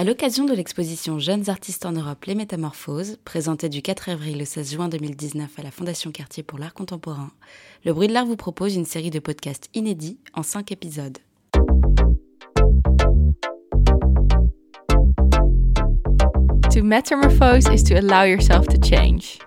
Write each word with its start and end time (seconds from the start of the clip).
À 0.00 0.04
l'occasion 0.04 0.46
de 0.46 0.54
l'exposition 0.54 1.18
Jeunes 1.18 1.50
artistes 1.50 1.84
en 1.84 1.92
Europe 1.92 2.24
Les 2.24 2.34
Métamorphoses, 2.34 3.18
présentée 3.22 3.68
du 3.68 3.82
4 3.82 4.08
avril 4.08 4.40
au 4.40 4.46
16 4.46 4.72
juin 4.72 4.88
2019 4.88 5.50
à 5.58 5.62
la 5.62 5.70
Fondation 5.70 6.10
Cartier 6.10 6.42
pour 6.42 6.58
l'art 6.58 6.72
contemporain, 6.72 7.30
Le 7.84 7.92
Bruit 7.92 8.08
de 8.08 8.14
l'art 8.14 8.24
vous 8.24 8.34
propose 8.34 8.76
une 8.76 8.86
série 8.86 9.10
de 9.10 9.18
podcasts 9.18 9.68
inédits 9.74 10.18
en 10.32 10.42
5 10.42 10.72
épisodes. 10.72 11.18
To 16.72 16.82
metamorphose 16.82 17.68
is 17.68 17.82
to 17.84 17.94
allow 17.94 18.24
yourself 18.24 18.68
to 18.68 18.78
change. 18.82 19.38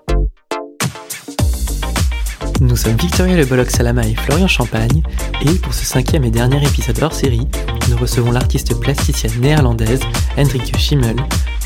Nous 2.73 2.77
sommes 2.77 2.97
Victoria 2.97 3.35
Le 3.35 3.45
Bolloc 3.45 3.69
Salama 3.69 4.01
et 4.01 4.15
Florian 4.15 4.47
Champagne, 4.47 5.03
et 5.45 5.59
pour 5.59 5.75
ce 5.75 5.85
cinquième 5.85 6.23
et 6.23 6.31
dernier 6.31 6.57
épisode 6.65 7.03
hors 7.03 7.13
série, 7.13 7.47
nous 7.87 7.97
recevons 7.97 8.31
l'artiste 8.31 8.73
plasticienne 8.79 9.39
néerlandaise 9.39 9.99
Hendrike 10.39 10.75
Schimmel, 10.79 11.17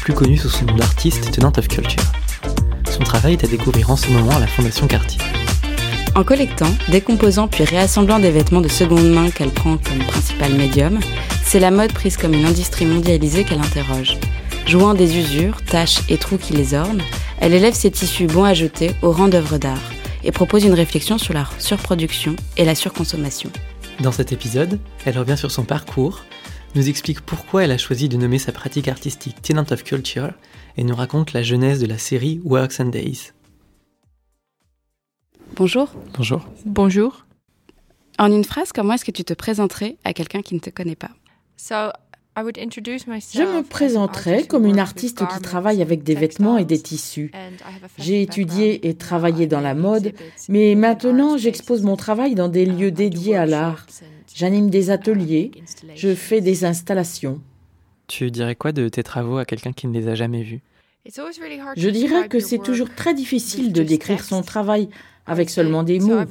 plus 0.01 0.13
connue 0.13 0.35
sous 0.35 0.49
son 0.49 0.65
nom 0.65 0.75
d'artiste 0.75 1.31
Tenant 1.31 1.53
of 1.57 1.69
Culture. 1.69 2.03
Son 2.89 3.03
travail 3.03 3.35
est 3.35 3.45
à 3.45 3.47
découvrir 3.47 3.89
en 3.89 3.95
ce 3.95 4.09
moment 4.09 4.35
à 4.35 4.41
la 4.41 4.47
Fondation 4.47 4.85
Cartier. 4.85 5.21
En 6.13 6.25
collectant, 6.25 6.75
décomposant 6.89 7.47
puis 7.47 7.63
réassemblant 7.63 8.19
des 8.19 8.31
vêtements 8.31 8.59
de 8.59 8.67
seconde 8.67 9.09
main 9.09 9.29
qu'elle 9.29 9.51
prend 9.51 9.77
comme 9.77 9.99
principal 9.99 10.51
médium, 10.55 10.99
c'est 11.45 11.61
la 11.61 11.71
mode 11.71 11.93
prise 11.93 12.17
comme 12.17 12.33
une 12.33 12.45
industrie 12.45 12.85
mondialisée 12.85 13.45
qu'elle 13.45 13.61
interroge. 13.61 14.17
Jouant 14.65 14.93
des 14.93 15.15
usures, 15.15 15.61
taches 15.61 16.01
et 16.09 16.17
trous 16.17 16.37
qui 16.37 16.51
les 16.51 16.73
ornent, 16.73 17.01
elle 17.39 17.53
élève 17.53 17.75
ses 17.75 17.91
tissus 17.91 18.27
bons 18.27 18.43
à 18.43 18.53
jeter 18.53 18.91
au 19.01 19.13
rang 19.13 19.29
d'œuvres 19.29 19.57
d'art 19.57 19.79
et 20.27 20.31
propose 20.31 20.65
une 20.65 20.73
réflexion 20.73 21.17
sur 21.17 21.33
la 21.33 21.47
surproduction 21.57 22.35
et 22.57 22.65
la 22.65 22.75
surconsommation. 22.75 23.49
Dans 24.01 24.11
cet 24.11 24.31
épisode, 24.31 24.79
elle 25.05 25.17
revient 25.17 25.37
sur 25.37 25.49
son 25.49 25.63
parcours, 25.63 26.25
nous 26.75 26.89
explique 26.89 27.21
pourquoi 27.21 27.63
elle 27.63 27.71
a 27.71 27.77
choisi 27.77 28.09
de 28.09 28.17
nommer 28.17 28.37
sa 28.37 28.51
pratique 28.51 28.89
artistique 28.89 29.41
Tenant 29.41 29.65
of 29.71 29.83
Culture 29.83 30.33
et 30.75 30.83
nous 30.83 30.95
raconte 30.95 31.33
la 31.33 31.41
genèse 31.41 31.79
de 31.79 31.87
la 31.87 31.97
série 31.97 32.41
Works 32.43 32.79
and 32.79 32.89
Days. 32.89 33.31
Bonjour. 35.55 35.89
Bonjour. 36.13 36.45
Bonjour. 36.65 37.25
En 38.19 38.31
une 38.31 38.43
phrase, 38.43 38.71
comment 38.73 38.93
est-ce 38.93 39.05
que 39.05 39.11
tu 39.11 39.23
te 39.23 39.33
présenterais 39.33 39.97
à 40.03 40.13
quelqu'un 40.13 40.41
qui 40.41 40.53
ne 40.53 40.59
te 40.59 40.69
connaît 40.69 40.95
pas? 40.95 41.11
So, 41.55 41.91
je 42.37 43.41
me 43.41 43.63
présenterai 43.63 44.45
comme 44.45 44.65
une 44.65 44.79
artiste 44.79 45.25
qui 45.25 45.41
travaille 45.41 45.81
avec 45.81 46.03
des 46.03 46.13
vêtements 46.13 46.57
et 46.57 46.65
des 46.65 46.79
tissus. 46.79 47.31
J'ai 47.97 48.21
étudié 48.21 48.87
et 48.87 48.93
travaillé 48.93 49.47
dans 49.47 49.61
la 49.61 49.73
mode, 49.73 50.13
mais 50.47 50.75
maintenant 50.75 51.37
j'expose 51.37 51.81
mon 51.81 51.95
travail 51.95 52.35
dans 52.35 52.47
des 52.47 52.65
lieux 52.65 52.91
dédiés 52.91 53.35
à 53.35 53.45
l'art. 53.45 53.87
J'anime 54.35 54.69
des 54.69 54.91
ateliers, 54.91 55.51
je 55.95 56.13
fais 56.13 56.41
des 56.41 56.63
installations. 56.63 57.41
Tu 58.07 58.29
dirais 58.29 58.55
quoi 58.55 58.71
de 58.71 58.87
tes 58.87 59.03
travaux 59.03 59.37
à 59.37 59.45
quelqu'un 59.45 59.73
qui 59.73 59.87
ne 59.87 59.93
les 59.93 60.07
a 60.07 60.15
jamais 60.15 60.43
vus? 60.43 60.61
Je 61.75 61.89
dirais 61.89 62.27
que 62.27 62.39
c'est 62.39 62.59
toujours 62.59 62.93
très 62.93 63.13
difficile 63.13 63.73
de 63.73 63.81
décrire 63.81 64.23
son 64.23 64.43
travail 64.43 64.89
avec 65.27 65.49
seulement 65.49 65.83
des 65.83 65.99
mots. 65.99 66.21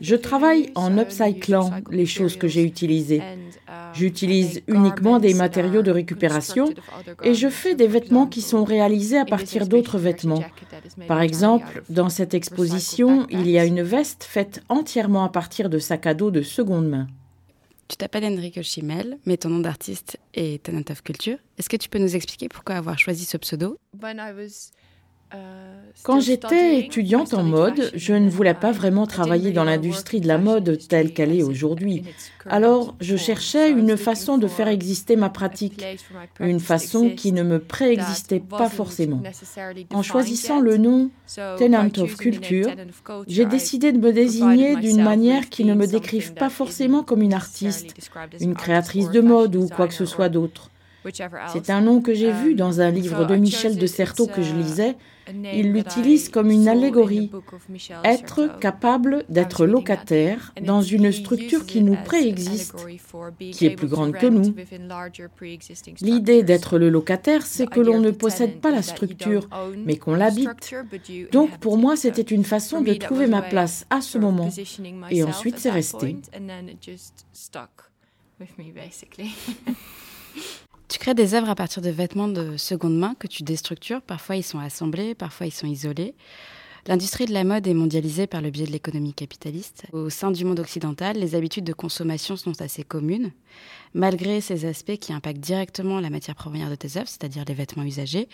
Je 0.00 0.16
travaille 0.16 0.70
en 0.74 0.96
upcyclant 0.96 1.70
les 1.90 2.06
choses 2.06 2.36
que 2.36 2.48
j'ai 2.48 2.62
utilisées. 2.62 3.18
uh, 3.18 3.72
J'utilise 3.94 4.62
uniquement 4.68 5.18
des 5.18 5.34
matériaux 5.34 5.82
de 5.82 5.90
récupération 5.90 6.72
et 7.22 7.34
je 7.34 7.48
fais 7.48 7.74
des 7.74 7.88
vêtements 7.88 8.26
qui 8.26 8.40
sont 8.40 8.64
réalisés 8.64 9.18
à 9.18 9.24
partir 9.24 9.66
d'autres 9.66 9.98
vêtements. 9.98 10.42
Par 11.08 11.20
exemple, 11.20 11.82
dans 11.90 12.08
cette 12.08 12.34
exposition, 12.34 13.26
il 13.30 13.50
y 13.50 13.58
a 13.58 13.64
une 13.64 13.82
veste 13.82 14.24
faite 14.24 14.62
entièrement 14.68 15.24
à 15.24 15.28
partir 15.28 15.68
de 15.68 15.78
sacs 15.78 16.06
à 16.06 16.14
dos 16.14 16.30
de 16.30 16.42
seconde 16.42 16.88
main. 16.88 17.08
Tu 17.88 17.96
t'appelles 17.98 18.24
Enrique 18.24 18.62
Schimmel, 18.62 19.18
mais 19.26 19.36
ton 19.36 19.50
nom 19.50 19.58
d'artiste 19.58 20.18
est 20.32 20.62
Tenant 20.62 20.84
of 20.88 21.02
Culture. 21.02 21.36
Est-ce 21.58 21.68
que 21.68 21.76
tu 21.76 21.90
peux 21.90 21.98
nous 21.98 22.16
expliquer 22.16 22.48
pourquoi 22.48 22.76
avoir 22.76 22.98
choisi 22.98 23.26
ce 23.26 23.36
pseudo? 23.36 23.76
Quand 26.02 26.20
j'étais 26.20 26.80
étudiante 26.80 27.32
en 27.34 27.44
mode, 27.44 27.92
je 27.94 28.14
ne 28.14 28.28
voulais 28.28 28.54
pas 28.54 28.72
vraiment 28.72 29.06
travailler 29.06 29.52
dans 29.52 29.64
l'industrie 29.64 30.20
de 30.20 30.26
la 30.26 30.38
mode 30.38 30.78
telle 30.88 31.12
qu'elle 31.12 31.32
est 31.32 31.42
aujourd'hui. 31.42 32.02
Alors, 32.46 32.96
je 33.00 33.16
cherchais 33.16 33.70
une 33.70 33.96
façon 33.96 34.38
de 34.38 34.48
faire 34.48 34.68
exister 34.68 35.16
ma 35.16 35.30
pratique, 35.30 35.84
une 36.40 36.60
façon 36.60 37.10
qui 37.10 37.32
ne 37.32 37.42
me 37.42 37.60
préexistait 37.60 38.40
pas 38.40 38.68
forcément. 38.68 39.22
En 39.92 40.02
choisissant 40.02 40.60
le 40.60 40.76
nom 40.76 41.10
Tenant 41.58 41.90
of 41.98 42.16
Culture, 42.16 42.68
j'ai 43.28 43.44
décidé 43.44 43.92
de 43.92 43.98
me 43.98 44.12
désigner 44.12 44.76
d'une 44.76 45.02
manière 45.02 45.48
qui 45.50 45.64
ne 45.64 45.74
me 45.74 45.86
décrive 45.86 46.34
pas 46.34 46.50
forcément 46.50 47.02
comme 47.04 47.22
une 47.22 47.34
artiste, 47.34 47.94
une 48.40 48.54
créatrice 48.54 49.10
de 49.10 49.20
mode 49.20 49.54
ou 49.56 49.68
quoi 49.68 49.86
que 49.86 49.94
ce 49.94 50.06
soit 50.06 50.28
d'autre. 50.28 50.70
C'est 51.52 51.70
un 51.70 51.80
nom 51.80 52.00
que 52.00 52.14
j'ai 52.14 52.32
vu 52.32 52.54
dans 52.54 52.80
un 52.80 52.90
livre 52.90 53.26
de 53.26 53.36
Michel 53.36 53.76
de 53.76 53.86
Certeau 53.86 54.26
que 54.26 54.42
je 54.42 54.54
lisais. 54.54 54.96
Il 55.52 55.72
l'utilise 55.72 56.28
comme 56.28 56.50
une 56.50 56.68
allégorie. 56.68 57.30
Être 58.04 58.58
capable 58.58 59.24
d'être 59.28 59.66
locataire 59.66 60.52
dans 60.62 60.82
une 60.82 61.12
structure 61.12 61.66
qui 61.66 61.82
nous 61.82 61.96
préexiste, 62.04 62.74
qui 63.52 63.66
est 63.66 63.76
plus 63.76 63.86
grande 63.86 64.12
que 64.12 64.26
nous. 64.26 64.54
L'idée 66.00 66.42
d'être 66.42 66.78
le 66.78 66.88
locataire, 66.88 67.46
c'est 67.46 67.68
que 67.68 67.80
l'on 67.80 68.00
ne 68.00 68.10
possède 68.10 68.60
pas 68.60 68.70
la 68.70 68.82
structure, 68.82 69.48
mais 69.84 69.96
qu'on 69.96 70.14
l'habite. 70.14 70.74
Donc 71.30 71.58
pour 71.58 71.78
moi, 71.78 71.96
c'était 71.96 72.22
une 72.22 72.44
façon 72.44 72.80
de 72.80 72.94
trouver 72.94 73.26
ma 73.26 73.42
place 73.42 73.86
à 73.90 74.00
ce 74.00 74.18
moment. 74.18 74.48
Et 75.10 75.24
ensuite, 75.24 75.58
c'est 75.58 75.70
resté. 75.70 76.16
Tu 80.92 80.98
crées 80.98 81.14
des 81.14 81.32
œuvres 81.32 81.48
à 81.48 81.54
partir 81.54 81.80
de 81.80 81.88
vêtements 81.88 82.28
de 82.28 82.58
seconde 82.58 82.98
main 82.98 83.14
que 83.18 83.26
tu 83.26 83.44
déstructures. 83.44 84.02
Parfois, 84.02 84.36
ils 84.36 84.42
sont 84.42 84.58
assemblés, 84.58 85.14
parfois, 85.14 85.46
ils 85.46 85.50
sont 85.50 85.66
isolés. 85.66 86.14
L'industrie 86.86 87.24
de 87.24 87.32
la 87.32 87.44
mode 87.44 87.66
est 87.66 87.72
mondialisée 87.72 88.26
par 88.26 88.42
le 88.42 88.50
biais 88.50 88.66
de 88.66 88.72
l'économie 88.72 89.14
capitaliste. 89.14 89.86
Au 89.92 90.10
sein 90.10 90.30
du 90.30 90.44
monde 90.44 90.60
occidental, 90.60 91.16
les 91.16 91.34
habitudes 91.34 91.64
de 91.64 91.72
consommation 91.72 92.36
sont 92.36 92.60
assez 92.60 92.84
communes. 92.84 93.32
Malgré 93.94 94.42
ces 94.42 94.66
aspects 94.66 94.98
qui 94.98 95.14
impactent 95.14 95.40
directement 95.40 95.98
la 95.98 96.10
matière 96.10 96.36
première 96.36 96.68
de 96.68 96.74
tes 96.74 96.98
œuvres, 96.98 97.08
c'est-à-dire 97.08 97.46
les 97.48 97.54
vêtements 97.54 97.84
usagés, 97.84 98.28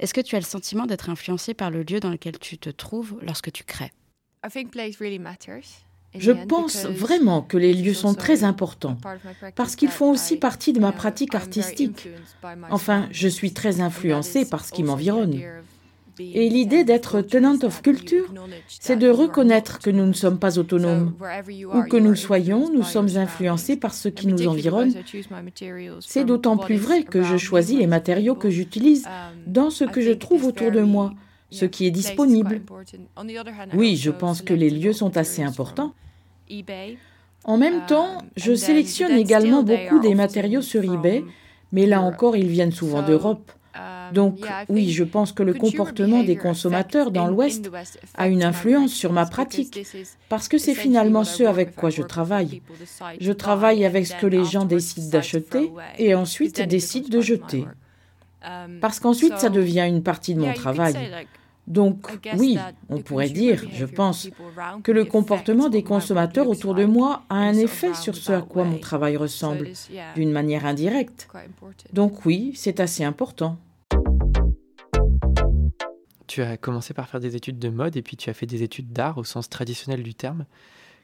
est-ce 0.00 0.12
que 0.12 0.20
tu 0.20 0.34
as 0.34 0.40
le 0.40 0.44
sentiment 0.44 0.86
d'être 0.86 1.10
influencé 1.10 1.54
par 1.54 1.70
le 1.70 1.84
lieu 1.84 2.00
dans 2.00 2.10
lequel 2.10 2.40
tu 2.40 2.58
te 2.58 2.70
trouves 2.70 3.18
lorsque 3.22 3.52
tu 3.52 3.62
crées? 3.62 3.92
Je 6.18 6.32
pense 6.32 6.86
vraiment 6.86 7.42
que 7.42 7.56
les 7.56 7.72
lieux 7.72 7.94
sont 7.94 8.14
très 8.14 8.44
importants 8.44 8.96
parce 9.54 9.76
qu'ils 9.76 9.90
font 9.90 10.10
aussi 10.10 10.36
partie 10.36 10.72
de 10.72 10.80
ma 10.80 10.92
pratique 10.92 11.34
artistique. 11.34 12.08
Enfin, 12.70 13.08
je 13.12 13.28
suis 13.28 13.52
très 13.52 13.80
influencée 13.80 14.44
par 14.44 14.64
ce 14.64 14.72
qui 14.72 14.82
m'environne. 14.82 15.40
Et 16.18 16.50
l'idée 16.50 16.84
d'être 16.84 17.22
tenant 17.22 17.56
of 17.62 17.80
culture, 17.80 18.32
c'est 18.68 18.96
de 18.96 19.08
reconnaître 19.08 19.78
que 19.78 19.90
nous 19.90 20.04
ne 20.04 20.12
sommes 20.12 20.38
pas 20.38 20.58
autonomes. 20.58 21.14
Où 21.72 21.82
que 21.84 21.96
nous 21.96 22.14
soyons, 22.14 22.70
nous 22.70 22.82
sommes 22.82 23.16
influencés 23.16 23.76
par 23.76 23.94
ce 23.94 24.08
qui 24.08 24.26
nous 24.26 24.46
environne. 24.46 24.92
C'est 26.00 26.24
d'autant 26.24 26.56
plus 26.56 26.76
vrai 26.76 27.04
que 27.04 27.22
je 27.22 27.36
choisis 27.36 27.78
les 27.78 27.86
matériaux 27.86 28.34
que 28.34 28.50
j'utilise 28.50 29.06
dans 29.46 29.70
ce 29.70 29.84
que 29.84 30.00
je 30.00 30.12
trouve 30.12 30.44
autour 30.44 30.70
de 30.70 30.80
moi 30.80 31.14
ce 31.50 31.64
qui 31.64 31.86
est 31.86 31.90
disponible. 31.90 32.62
Oui, 33.74 33.96
je 33.96 34.10
pense 34.10 34.42
que 34.42 34.54
les 34.54 34.70
lieux 34.70 34.92
sont 34.92 35.16
assez 35.16 35.42
importants. 35.42 35.92
En 37.44 37.56
même 37.56 37.86
temps, 37.86 38.18
je 38.36 38.54
sélectionne 38.54 39.12
également 39.12 39.62
beaucoup 39.62 39.98
des 40.00 40.14
matériaux 40.14 40.62
sur 40.62 40.82
eBay, 40.82 41.24
mais 41.72 41.86
là 41.86 42.02
encore, 42.02 42.36
ils 42.36 42.48
viennent 42.48 42.72
souvent 42.72 43.02
d'Europe. 43.02 43.52
Donc 44.12 44.40
oui, 44.68 44.90
je 44.90 45.04
pense 45.04 45.32
que 45.32 45.44
le 45.44 45.54
comportement 45.54 46.22
des 46.24 46.36
consommateurs 46.36 47.12
dans 47.12 47.28
l'Ouest 47.28 47.70
a 48.14 48.28
une 48.28 48.42
influence 48.42 48.92
sur 48.92 49.12
ma 49.12 49.24
pratique, 49.24 49.86
parce 50.28 50.48
que 50.48 50.58
c'est 50.58 50.74
finalement 50.74 51.24
ce 51.24 51.44
avec 51.44 51.76
quoi 51.76 51.90
je 51.90 52.02
travaille. 52.02 52.62
Je 53.20 53.32
travaille 53.32 53.84
avec 53.84 54.06
ce 54.06 54.16
que 54.16 54.26
les 54.26 54.44
gens 54.44 54.64
décident 54.64 55.08
d'acheter 55.08 55.70
et 55.98 56.14
ensuite 56.14 56.60
décident 56.62 57.08
de 57.08 57.20
jeter. 57.20 57.64
Parce 58.80 59.00
qu'ensuite, 59.00 59.38
ça 59.38 59.48
devient 59.48 59.86
une 59.86 60.02
partie 60.02 60.34
de 60.34 60.40
mon 60.40 60.52
travail. 60.52 60.94
Donc 61.70 62.18
oui, 62.36 62.58
on 62.88 62.98
pourrait 62.98 63.30
dire, 63.30 63.62
je 63.72 63.86
pense, 63.86 64.28
que 64.82 64.90
le 64.90 65.04
comportement 65.04 65.68
des 65.68 65.84
consommateurs 65.84 66.48
autour 66.48 66.74
de 66.74 66.84
moi 66.84 67.22
a 67.30 67.36
un 67.36 67.54
effet 67.54 67.94
sur 67.94 68.16
ce 68.16 68.32
à 68.32 68.42
quoi 68.42 68.64
mon 68.64 68.78
travail 68.78 69.16
ressemble, 69.16 69.68
d'une 70.16 70.32
manière 70.32 70.66
indirecte. 70.66 71.28
Donc 71.92 72.26
oui, 72.26 72.52
c'est 72.56 72.80
assez 72.80 73.04
important. 73.04 73.56
Tu 76.26 76.42
as 76.42 76.56
commencé 76.56 76.92
par 76.92 77.08
faire 77.08 77.20
des 77.20 77.36
études 77.36 77.60
de 77.60 77.68
mode 77.68 77.96
et 77.96 78.02
puis 78.02 78.16
tu 78.16 78.30
as 78.30 78.34
fait 78.34 78.46
des 78.46 78.64
études 78.64 78.92
d'art 78.92 79.18
au 79.18 79.24
sens 79.24 79.48
traditionnel 79.48 80.02
du 80.02 80.14
terme. 80.14 80.46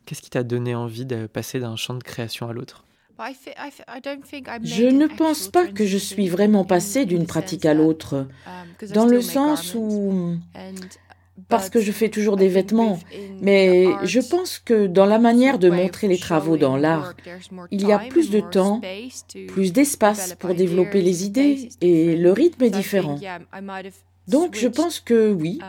Qu'est-ce 0.05 0.23
qui 0.23 0.31
t'a 0.31 0.43
donné 0.43 0.75
envie 0.75 1.07
de 1.07 1.27
passer 1.27 1.61
d'un 1.61 1.77
champ 1.77 1.95
de 1.95 2.03
création 2.03 2.49
à 2.49 2.53
l'autre? 2.53 2.86
Je 4.63 4.87
ne 4.87 5.07
pense 5.07 5.49
pas 5.49 5.67
que 5.67 5.87
je 5.87 5.99
suis 5.99 6.29
vraiment 6.29 6.65
passée 6.65 7.07
d'une 7.07 7.27
pratique 7.27 7.65
à 7.65 7.75
l'autre, 7.75 8.27
dans 8.93 9.07
le 9.07 9.21
sens 9.23 9.75
où 9.75 10.37
parce 11.49 11.71
que 11.71 11.81
je 11.81 11.93
fais 11.93 12.09
toujours 12.09 12.37
des 12.37 12.49
vêtements, 12.49 12.99
mais 13.41 13.87
je 14.05 14.21
pense 14.21 14.59
que 14.59 14.87
dans 14.87 15.07
la 15.07 15.19
manière 15.19 15.59
de 15.59 15.71
montrer 15.71 16.09
les 16.09 16.19
travaux 16.19 16.57
dans 16.57 16.77
l'art, 16.77 17.15
il 17.71 17.87
y 17.87 17.93
a 17.93 17.99
plus 17.99 18.31
de 18.31 18.41
temps, 18.41 18.81
plus 19.49 19.73
d'espace 19.73 20.35
pour 20.39 20.55
développer 20.55 21.03
les 21.03 21.25
idées 21.25 21.69
et 21.81 22.17
le 22.17 22.33
rythme 22.33 22.65
est 22.65 22.71
différent. 22.71 23.19
Donc 24.29 24.57
je 24.57 24.69
pense 24.69 25.01
que 25.01 25.33
oui, 25.33 25.61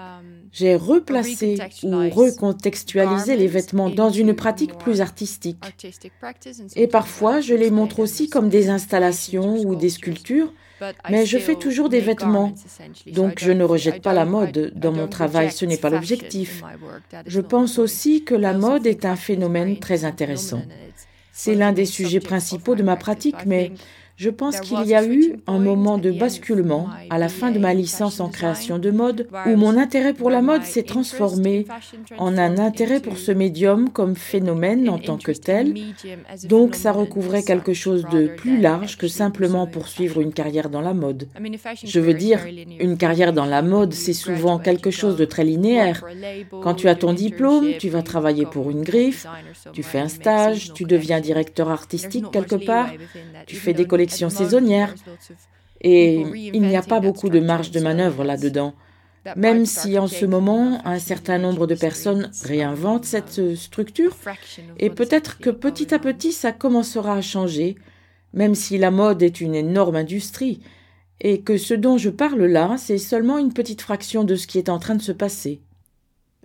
j'ai 0.51 0.75
replacé 0.75 1.57
ou 1.83 2.09
recontextualisé 2.09 3.35
les 3.35 3.47
vêtements 3.47 3.89
dans 3.89 4.09
une 4.09 4.33
pratique 4.33 4.77
plus 4.77 5.01
artistique. 5.01 5.63
Et 6.75 6.87
parfois, 6.87 7.41
je 7.41 7.53
les 7.53 7.71
montre 7.71 7.99
aussi 7.99 8.29
comme 8.29 8.49
des 8.49 8.69
installations 8.69 9.57
ou 9.59 9.75
des 9.75 9.89
sculptures 9.89 10.51
mais 11.09 11.25
je 11.25 11.37
fais 11.37 11.55
toujours 11.55 11.89
des 11.89 11.99
vêtements, 11.99 12.53
donc 13.07 13.39
je 13.39 13.51
ne 13.51 13.63
rejette 13.63 14.01
pas 14.01 14.13
la 14.13 14.25
mode 14.25 14.73
dans 14.75 14.91
mon 14.91 15.07
travail, 15.07 15.51
ce 15.51 15.65
n'est 15.65 15.77
pas 15.77 15.89
l'objectif. 15.89 16.63
Je 17.25 17.41
pense 17.41 17.79
aussi 17.79 18.23
que 18.23 18.35
la 18.35 18.53
mode 18.53 18.85
est 18.85 19.05
un 19.05 19.15
phénomène 19.15 19.79
très 19.79 20.05
intéressant. 20.05 20.61
C'est 21.31 21.55
l'un 21.55 21.71
des 21.71 21.85
sujets 21.85 22.19
principaux 22.19 22.75
de 22.75 22.83
ma 22.83 22.95
pratique, 22.95 23.45
mais 23.45 23.71
je 24.17 24.31
pense 24.31 24.59
qu'il 24.61 24.83
y 24.85 24.95
a 24.95 25.05
eu 25.05 25.35
un 25.45 25.59
moment 25.59 25.99
de 25.99 26.09
basculement 26.09 26.89
à 27.11 27.19
la 27.19 27.29
fin 27.29 27.51
de 27.51 27.59
ma 27.59 27.75
licence 27.75 28.19
en 28.19 28.29
création 28.29 28.79
de 28.79 28.89
mode 28.89 29.27
où 29.45 29.55
mon 29.55 29.77
intérêt 29.77 30.13
pour 30.13 30.31
la 30.31 30.41
mode 30.41 30.63
s'est 30.63 30.81
transformé 30.81 31.67
en 32.17 32.35
un 32.35 32.57
intérêt 32.57 32.99
pour 32.99 33.19
ce 33.19 33.31
médium 33.31 33.89
comme 33.91 34.15
phénomène 34.15 34.89
en 34.89 34.97
tant 34.97 35.17
que 35.17 35.31
tel. 35.31 35.75
Donc 36.45 36.73
ça 36.73 36.91
recouvrait 36.91 37.43
quelque 37.43 37.73
chose 37.73 38.05
de 38.11 38.25
plus 38.25 38.59
large 38.59 38.97
que 38.97 39.07
simplement 39.07 39.67
poursuivre 39.67 40.19
une 40.19 40.33
carrière 40.33 40.71
dans 40.71 40.81
la 40.81 40.95
mode. 40.95 41.27
Je 41.83 41.99
veux 41.99 42.15
dire, 42.15 42.39
une 42.79 42.97
carrière 42.97 43.33
dans 43.33 43.45
la 43.45 43.61
mode, 43.61 43.93
c'est 43.93 44.13
souvent 44.13 44.57
quelque 44.57 44.89
chose 44.89 45.15
de 45.15 45.25
très 45.25 45.43
linéaire. 45.43 46.03
Quand 46.63 46.73
tu 46.73 46.89
as 46.89 46.95
ton 46.95 47.13
diplôme, 47.13 47.73
tu 47.77 47.89
vas 47.89 48.01
travailler 48.01 48.47
pour 48.47 48.71
une 48.71 48.81
griffe, 48.81 49.27
tu 49.73 49.83
fais 49.83 49.99
un 49.99 50.07
stage, 50.07 50.73
tu 50.73 50.85
deviens 50.85 51.19
directeur 51.19 51.69
artistique 51.69 52.25
quelque 52.31 52.55
part, 52.55 52.89
tu 53.45 53.57
fais 53.57 53.73
des 53.73 53.85
collections 53.85 54.06
saisonnière 54.09 54.93
et 55.81 56.15
il 56.53 56.61
n'y 56.61 56.75
a 56.75 56.81
pas 56.81 56.99
beaucoup 56.99 57.29
de 57.29 57.39
marge 57.39 57.71
de 57.71 57.79
manœuvre 57.79 58.23
là-dedans. 58.23 58.73
Même 59.35 59.65
si 59.65 59.99
en 59.99 60.07
ce 60.07 60.25
moment, 60.25 60.81
un 60.85 60.99
certain 60.99 61.37
nombre 61.37 61.67
de 61.67 61.75
personnes 61.75 62.31
réinventent 62.43 63.05
cette 63.05 63.55
structure, 63.55 64.15
et 64.77 64.89
peut-être 64.89 65.37
que 65.39 65.49
petit 65.49 65.93
à 65.93 65.99
petit, 65.99 66.31
ça 66.31 66.53
commencera 66.53 67.15
à 67.15 67.21
changer, 67.21 67.75
même 68.33 68.55
si 68.55 68.77
la 68.77 68.91
mode 68.91 69.21
est 69.21 69.41
une 69.41 69.55
énorme 69.55 69.97
industrie, 69.97 70.61
et 71.19 71.41
que 71.41 71.57
ce 71.57 71.73
dont 71.73 71.97
je 71.97 72.09
parle 72.09 72.45
là, 72.45 72.75
c'est 72.77 72.97
seulement 72.97 73.37
une 73.37 73.51
petite 73.51 73.81
fraction 73.81 74.23
de 74.23 74.35
ce 74.35 74.47
qui 74.47 74.59
est 74.59 74.69
en 74.69 74.79
train 74.79 74.95
de 74.95 75.01
se 75.01 75.11
passer. 75.11 75.61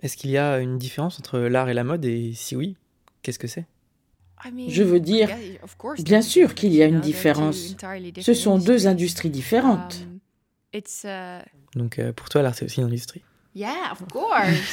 Est-ce 0.01 0.17
qu'il 0.17 0.31
y 0.31 0.37
a 0.37 0.59
une 0.59 0.77
différence 0.77 1.19
entre 1.19 1.39
l'art 1.39 1.69
et 1.69 1.73
la 1.73 1.85
mode, 1.85 2.03
et 2.03 2.33
si 2.33 2.57
oui, 2.57 2.75
qu'est-ce 3.21 3.39
que 3.39 3.47
c'est? 3.47 3.65
Je 4.67 4.83
veux 4.83 4.99
dire, 4.99 5.29
bien 5.99 6.21
sûr 6.21 6.55
qu'il 6.55 6.73
y 6.73 6.83
a 6.83 6.85
une 6.85 6.99
différence. 6.99 7.75
Ce 8.19 8.33
sont 8.33 8.57
deux 8.57 8.87
industries 8.87 9.29
différentes. 9.29 10.05
Um, 10.73 10.79
uh, 10.81 11.77
Donc 11.77 11.99
euh, 11.99 12.13
pour 12.13 12.29
toi, 12.29 12.41
l'art, 12.41 12.55
c'est 12.55 12.65
aussi 12.65 12.79
une 12.79 12.87
industrie 12.87 13.21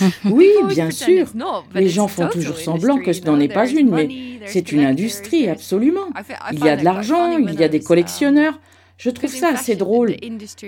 oui, 0.24 0.48
bien 0.68 0.90
sûr. 0.90 1.26
Les 1.74 1.88
gens 1.88 2.08
font 2.08 2.28
toujours 2.28 2.56
semblant 2.56 2.98
que 2.98 3.12
ce 3.12 3.22
n'en 3.22 3.38
est 3.38 3.52
pas 3.52 3.68
une, 3.68 3.90
mais 3.90 4.08
c'est 4.46 4.72
une 4.72 4.84
industrie, 4.84 5.48
absolument. 5.48 6.08
Il 6.52 6.64
y 6.64 6.68
a 6.68 6.76
de 6.76 6.84
l'argent, 6.84 7.36
il 7.36 7.60
y 7.60 7.64
a 7.64 7.68
des 7.68 7.78
um, 7.78 7.84
collectionneurs, 7.84 8.58
je 9.00 9.10
trouve 9.10 9.30
ça 9.30 9.48
assez 9.48 9.76
drôle 9.76 10.16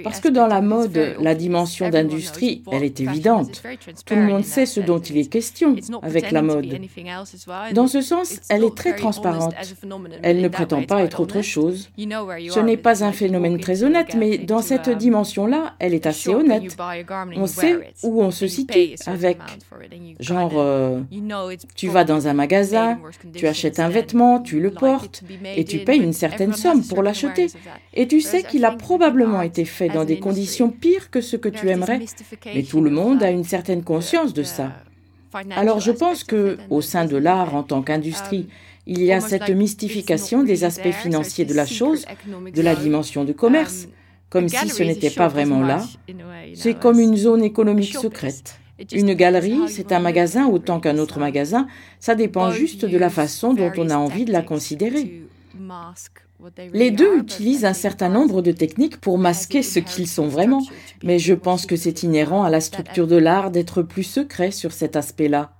parce 0.03 0.21
que 0.21 0.29
dans 0.29 0.47
la 0.47 0.63
mode, 0.63 1.17
la 1.21 1.35
dimension 1.35 1.91
d'industrie, 1.91 2.63
elle 2.73 2.83
est 2.83 2.99
évidente. 2.99 3.63
Tout 4.07 4.15
le 4.15 4.23
monde 4.23 4.45
sait 4.45 4.65
ce 4.65 4.81
dont 4.81 4.99
il 4.99 5.19
est 5.19 5.31
question 5.31 5.77
avec 6.01 6.31
la 6.31 6.41
mode. 6.41 6.81
Dans 7.75 7.87
ce 7.87 8.01
sens, 8.01 8.41
elle 8.49 8.65
est 8.65 8.75
très 8.75 8.97
transparente. 8.97 9.55
Elle 10.23 10.41
ne 10.41 10.49
prétend 10.49 10.83
pas 10.83 11.03
être 11.03 11.21
autre 11.21 11.43
chose. 11.43 11.91
Ce 11.99 12.61
n'est 12.61 12.79
pas 12.79 13.05
un 13.05 13.13
phénomène 13.13 13.61
très 13.61 13.85
honnête, 13.85 14.15
mais 14.15 14.39
dans 14.39 14.63
cette 14.63 14.89
dimension-là, 14.89 15.75
elle 15.79 15.93
est 15.93 16.07
assez 16.07 16.31
honnête. 16.31 16.75
On 17.37 17.47
sait 17.47 17.93
où 18.03 18.23
on 18.23 18.31
se 18.31 18.47
situe 18.47 18.95
avec. 19.07 19.39
Genre, 20.21 20.53
euh, 20.55 21.01
tu 21.75 21.89
vas 21.89 22.05
dans 22.05 22.29
un 22.29 22.33
magasin, 22.33 22.99
tu 23.35 23.47
achètes 23.47 23.79
un 23.79 23.91
vêtement, 23.91 24.41
tu 24.41 24.59
le 24.59 24.71
portes, 24.71 25.23
et 25.57 25.65
tu 25.65 25.81
payes 25.81 26.01
une 26.01 26.15
certaine 26.15 26.55
somme 26.55 26.83
pour 26.83 27.03
l'acheter. 27.03 27.49
Et 27.93 28.09
tu 28.09 28.22
sais 28.23 28.43
qu'il 28.43 28.65
a 28.65 28.73
probablement 28.73 29.43
été 29.43 29.65
fait 29.65 29.89
dans 29.89 30.05
des 30.05 30.19
conditions 30.19 30.71
pires 30.71 31.11
que 31.11 31.21
ce 31.21 31.37
que 31.37 31.49
tu 31.49 31.69
aimerais, 31.69 32.01
mais 32.47 32.63
tout 32.63 32.81
le 32.81 32.91
monde 32.91 33.23
a 33.23 33.31
une 33.31 33.45
certaine 33.45 33.83
conscience 33.83 34.33
de 34.33 34.43
ça. 34.43 34.73
Alors 35.51 35.81
je 35.81 35.93
pense 35.93 36.25
que, 36.25 36.59
au 36.71 36.81
sein 36.81 37.05
de 37.07 37.17
l'art 37.17 37.55
en 37.55 37.63
tant 37.63 37.83
qu'industrie, 37.83 38.49
il 38.87 39.03
y 39.03 39.13
a 39.13 39.21
cette 39.21 39.51
mystification 39.51 40.43
des 40.43 40.65
aspects 40.65 40.93
financiers 40.93 41.45
de 41.45 41.55
la 41.55 41.67
chose, 41.67 42.05
de 42.55 42.63
la 42.63 42.75
dimension 42.75 43.25
de 43.25 43.33
commerce, 43.33 43.89
comme 44.29 44.49
si 44.49 44.69
ce 44.69 44.83
n'était 44.83 45.11
pas 45.11 45.29
vraiment 45.29 45.61
là. 45.61 45.85
C'est 46.55 46.79
comme 46.79 46.99
une 46.99 47.17
zone 47.17 47.45
économique 47.45 47.95
secrète. 47.95 48.57
Une 48.93 49.15
galerie, 49.15 49.61
c'est 49.69 49.93
un 49.93 50.01
magasin 50.01 50.47
autant 50.47 50.81
qu'un 50.81 50.99
autre 50.99 51.21
magasin, 51.21 51.69
ça 52.01 52.15
dépend 52.15 52.51
juste 52.51 52.85
de 52.85 52.99
la 52.99 53.11
façon 53.11 53.55
dont 53.55 53.71
on 53.77 53.91
a 53.91 53.97
envie 53.97 54.25
de 54.25 54.33
la 54.33 54.43
considérer. 54.43 55.23
Les 56.73 56.91
deux 56.91 57.19
utilisent 57.19 57.65
un 57.65 57.73
certain 57.73 58.09
nombre 58.09 58.43
de 58.43 58.53
techniques 58.53 59.01
pour 59.01 59.19
masquer 59.19 59.63
ce 59.63 59.79
qu'ils 59.79 60.09
sont 60.09 60.29
vraiment, 60.29 60.63
mais 61.03 61.19
je 61.19 61.35
pense 61.35 61.67
que 61.67 61.77
c'est 61.77 62.03
inhérent 62.03 62.45
à 62.45 62.51
la 62.51 62.61
structure 62.61 63.07
de 63.07 63.17
l'art 63.17 63.51
d'être 63.51 63.83
plus 63.83 64.03
secret 64.03 64.51
sur 64.51 64.73
cet 64.73 64.97
aspect-là. 64.97 65.53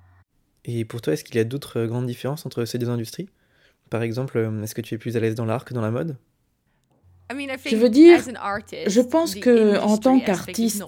Et 0.65 0.85
pour 0.85 1.01
toi, 1.01 1.13
est-ce 1.13 1.25
qu'il 1.25 1.37
y 1.37 1.41
a 1.41 1.45
d'autres 1.45 1.85
grandes 1.87 2.07
différences 2.07 2.47
entre 2.47 2.65
ces 2.65 2.79
deux 2.79 2.89
industries? 2.89 3.29
Par 3.91 4.03
exemple, 4.03 4.39
euh, 4.39 4.63
est-ce 4.63 4.75
que 4.75 4.81
tu 4.81 4.95
es 4.95 4.99
plus 4.99 5.17
à 5.17 5.21
l'aise 5.21 5.35
dans 5.35 5.45
l'art 5.45 5.65
que 5.65 5.75
dans 5.75 5.83
la 5.83 5.91
mode? 5.91 6.17
Je 7.67 7.77
veux 7.77 7.89
dire, 7.89 8.21
je 8.87 9.01
pense 9.01 9.35
que 9.35 9.79
en 9.81 9.97
tant 9.99 10.19
qu'artiste, 10.21 10.85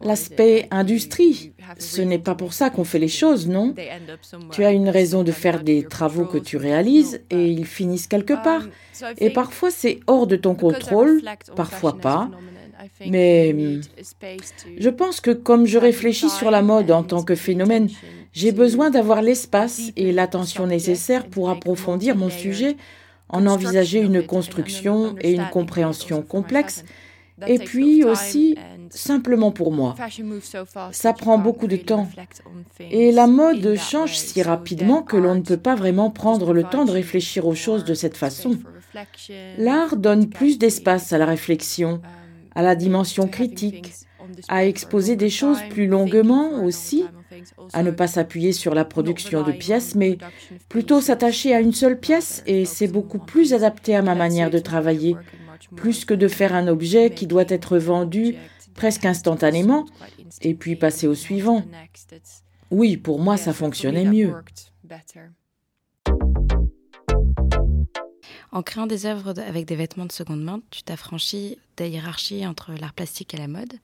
l'aspect 0.00 0.68
industrie, 0.70 1.52
ce 1.78 2.02
n'est 2.02 2.18
pas 2.18 2.34
pour 2.34 2.52
ça 2.52 2.70
qu'on 2.70 2.84
fait 2.84 2.98
les 2.98 3.08
choses, 3.08 3.48
non? 3.48 3.74
Tu 4.52 4.64
as 4.64 4.72
une 4.72 4.88
raison 4.88 5.22
de 5.22 5.32
faire 5.32 5.62
des 5.62 5.84
travaux 5.84 6.26
que 6.26 6.38
tu 6.38 6.56
réalises 6.56 7.20
et 7.30 7.46
ils 7.46 7.66
finissent 7.66 8.06
quelque 8.06 8.34
um, 8.34 8.42
part. 8.42 8.64
Et 9.18 9.30
parfois 9.30 9.70
c'est 9.70 10.00
hors 10.06 10.26
de 10.26 10.36
ton 10.36 10.54
contrôle, 10.54 11.22
parfois 11.56 11.96
pas. 11.96 12.30
Mais 13.06 13.52
hmm, 13.52 13.80
je 14.78 14.88
pense 14.88 15.20
que 15.20 15.30
comme 15.30 15.66
je 15.66 15.78
réfléchis 15.78 16.30
sur 16.30 16.50
la 16.50 16.62
mode 16.62 16.90
en 16.90 17.02
tant 17.02 17.22
que 17.22 17.34
phénomène, 17.34 17.88
j'ai 18.32 18.52
besoin 18.52 18.90
d'avoir 18.90 19.22
l'espace 19.22 19.90
et 19.96 20.12
l'attention 20.12 20.66
nécessaire 20.66 21.26
pour 21.26 21.50
approfondir 21.50 22.16
mon 22.16 22.30
sujet 22.30 22.76
en 23.32 23.46
envisager 23.46 24.00
une 24.00 24.24
construction 24.26 25.14
et 25.20 25.32
une 25.32 25.48
compréhension 25.50 26.22
complexe, 26.22 26.84
et 27.46 27.58
puis 27.58 28.04
aussi 28.04 28.56
simplement 28.90 29.50
pour 29.50 29.72
moi. 29.72 29.94
Ça 30.92 31.12
prend 31.12 31.38
beaucoup 31.38 31.66
de 31.66 31.76
temps. 31.76 32.08
Et 32.80 33.12
la 33.12 33.26
mode 33.26 33.76
change 33.76 34.16
si 34.18 34.42
rapidement 34.42 35.02
que 35.02 35.16
l'on 35.16 35.36
ne 35.36 35.40
peut 35.42 35.56
pas 35.56 35.74
vraiment 35.74 36.10
prendre 36.10 36.52
le 36.52 36.64
temps 36.64 36.84
de 36.84 36.90
réfléchir 36.90 37.46
aux 37.46 37.54
choses 37.54 37.84
de 37.84 37.94
cette 37.94 38.16
façon. 38.16 38.58
L'art 39.58 39.96
donne 39.96 40.28
plus 40.28 40.58
d'espace 40.58 41.12
à 41.12 41.18
la 41.18 41.26
réflexion, 41.26 42.02
à 42.54 42.62
la 42.62 42.74
dimension 42.74 43.28
critique, 43.28 43.92
à 44.48 44.66
exposer 44.66 45.16
des 45.16 45.30
choses 45.30 45.60
plus 45.70 45.86
longuement 45.86 46.64
aussi, 46.64 47.04
à 47.72 47.82
ne 47.82 47.90
pas 47.90 48.06
s'appuyer 48.06 48.52
sur 48.52 48.74
la 48.74 48.84
production 48.84 49.42
de 49.42 49.52
pièces, 49.52 49.94
mais 49.94 50.18
plutôt 50.68 51.00
s'attacher 51.00 51.54
à 51.54 51.60
une 51.60 51.72
seule 51.72 51.98
pièce, 51.98 52.42
et 52.46 52.64
c'est 52.64 52.88
beaucoup 52.88 53.18
plus 53.18 53.54
adapté 53.54 53.94
à 53.94 54.02
ma 54.02 54.14
manière 54.14 54.50
de 54.50 54.58
travailler, 54.58 55.16
plus 55.76 56.04
que 56.04 56.14
de 56.14 56.28
faire 56.28 56.54
un 56.54 56.68
objet 56.68 57.10
qui 57.10 57.26
doit 57.26 57.44
être 57.48 57.78
vendu 57.78 58.36
presque 58.74 59.04
instantanément, 59.04 59.86
et 60.42 60.54
puis 60.54 60.76
passer 60.76 61.06
au 61.06 61.14
suivant. 61.14 61.64
Oui, 62.70 62.96
pour 62.96 63.18
moi, 63.18 63.36
ça 63.36 63.52
fonctionnait 63.52 64.04
mieux. 64.04 64.32
En 68.52 68.62
créant 68.62 68.86
des 68.86 69.06
œuvres 69.06 69.38
avec 69.40 69.66
des 69.66 69.76
vêtements 69.76 70.06
de 70.06 70.12
seconde 70.12 70.42
main, 70.42 70.60
tu 70.70 70.82
t'affranchis 70.82 71.58
des 71.76 71.88
hiérarchies 71.88 72.46
entre 72.46 72.72
l'art 72.72 72.94
plastique 72.94 73.34
et 73.34 73.36
la 73.36 73.48
mode. 73.48 73.74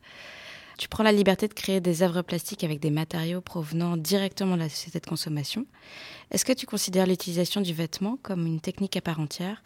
Tu 0.77 0.89
prends 0.89 1.03
la 1.03 1.13
liberté 1.13 1.49
de 1.49 1.55
créer 1.55 1.81
des 1.81 2.03
œuvres 2.03 2.23
plastiques 2.23 2.63
avec 2.63 2.81
des 2.81 2.91
matériaux 2.91 3.41
provenant 3.41 3.97
directement 3.97 4.57
de 4.57 4.61
la 4.61 4.69
société 4.69 5.01
de 5.01 5.07
consommation. 5.07 5.67
Est-ce 6.31 6.45
que 6.45 6.53
tu 6.53 6.67
considères 6.67 7.07
l'utilisation 7.07 7.61
du 7.63 7.73
vêtement 7.73 8.19
comme 8.23 8.47
une 8.47 8.61
technique 8.61 8.97
à 8.97 9.01
part 9.01 9.19
entière, 9.19 9.63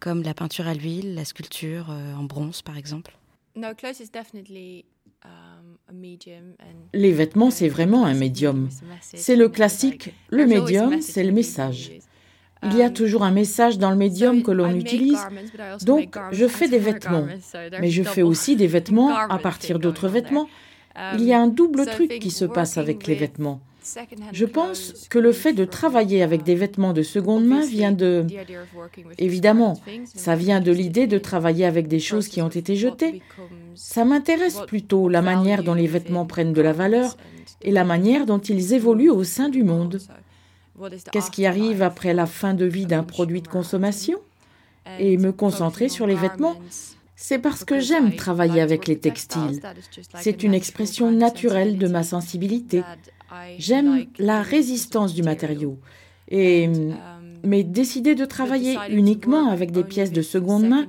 comme 0.00 0.22
la 0.22 0.32
peinture 0.32 0.66
à 0.66 0.74
l'huile, 0.74 1.14
la 1.14 1.24
sculpture 1.24 1.90
euh, 1.90 2.14
en 2.14 2.24
bronze 2.24 2.62
par 2.62 2.78
exemple? 2.78 3.16
Um, 5.26 5.78
Les 6.92 7.12
vêtements, 7.12 7.50
c'est 7.50 7.68
vraiment 7.68 8.04
un 8.04 8.12
médium. 8.14 8.68
C'est 9.02 9.36
le 9.36 9.48
classique, 9.48 10.12
le 10.28 10.46
médium, 10.46 11.00
c'est 11.00 11.24
le 11.24 11.32
message. 11.32 11.92
Il 12.66 12.76
y 12.76 12.82
a 12.82 12.86
um, 12.86 12.92
toujours 12.92 13.24
un 13.24 13.30
message 13.30 13.78
dans 13.78 13.90
le 13.90 13.96
médium 13.96 14.42
que 14.42 14.50
l'on 14.50 14.74
utilise. 14.74 15.20
Donc, 15.84 16.16
je 16.32 16.46
fais 16.46 16.68
des 16.68 16.78
vêtements, 16.78 17.26
mais 17.80 17.90
je 17.90 18.02
fais 18.02 18.22
aussi 18.22 18.56
des 18.56 18.66
vêtements 18.66 19.14
à 19.16 19.38
partir 19.38 19.78
d'autres 19.78 20.08
vêtements. 20.08 20.48
il 21.14 21.24
y 21.24 21.32
a 21.32 21.40
un 21.40 21.48
double 21.48 21.86
truc 21.86 22.18
qui 22.20 22.30
se 22.30 22.44
passe 22.44 22.78
avec 22.78 23.06
les 23.06 23.14
vêtements. 23.14 23.60
Je 24.32 24.46
pense 24.46 25.06
que 25.10 25.18
le 25.18 25.32
fait 25.32 25.52
de 25.52 25.64
travailler 25.64 26.22
avec 26.22 26.42
des 26.42 26.54
vêtements 26.54 26.92
de 26.92 27.02
seconde 27.02 27.44
main 27.44 27.64
vient 27.66 27.92
de... 27.92 28.26
Évidemment, 29.18 29.74
ça 30.06 30.34
vient 30.36 30.60
de 30.60 30.72
l'idée 30.72 31.06
de 31.06 31.18
travailler 31.18 31.66
avec 31.66 31.86
des 31.88 32.00
choses 32.00 32.28
qui 32.28 32.40
ont 32.40 32.48
été 32.48 32.76
jetées. 32.76 33.20
Ça 33.74 34.04
m'intéresse 34.04 34.60
plutôt 34.66 35.08
la 35.08 35.22
manière 35.22 35.62
dont 35.62 35.74
les 35.74 35.86
vêtements 35.86 36.26
prennent 36.26 36.52
de 36.52 36.62
la 36.62 36.72
valeur 36.72 37.16
et 37.62 37.70
la 37.70 37.84
manière 37.84 38.26
dont 38.26 38.38
ils 38.38 38.72
évoluent 38.72 39.10
au 39.10 39.24
sein 39.24 39.48
du 39.48 39.62
monde. 39.62 40.00
Qu'est-ce 41.12 41.30
qui 41.30 41.46
arrive 41.46 41.82
après 41.82 42.14
la 42.14 42.26
fin 42.26 42.54
de 42.54 42.64
vie 42.64 42.86
d'un 42.86 43.04
produit 43.04 43.42
de 43.42 43.48
consommation 43.48 44.18
Et 44.98 45.16
me 45.16 45.32
concentrer 45.32 45.88
sur 45.88 46.06
les 46.06 46.16
vêtements, 46.16 46.56
c'est 47.16 47.38
parce 47.38 47.64
que 47.64 47.80
j'aime 47.80 48.14
travailler 48.16 48.60
avec 48.60 48.86
les 48.86 48.98
textiles. 48.98 49.60
C'est 50.20 50.42
une 50.42 50.54
expression 50.54 51.10
naturelle 51.10 51.78
de 51.78 51.86
ma 51.86 52.02
sensibilité. 52.02 52.82
J'aime 53.58 54.06
la 54.18 54.42
résistance 54.42 55.14
du 55.14 55.22
matériau. 55.22 55.78
Et, 56.28 56.66
um, 56.66 56.94
mais 57.44 57.62
décider 57.62 58.14
de 58.14 58.24
travailler 58.24 58.76
uniquement 58.88 59.50
avec 59.50 59.70
des 59.70 59.84
pièces 59.84 60.12
de 60.12 60.22
seconde 60.22 60.66
main 60.66 60.86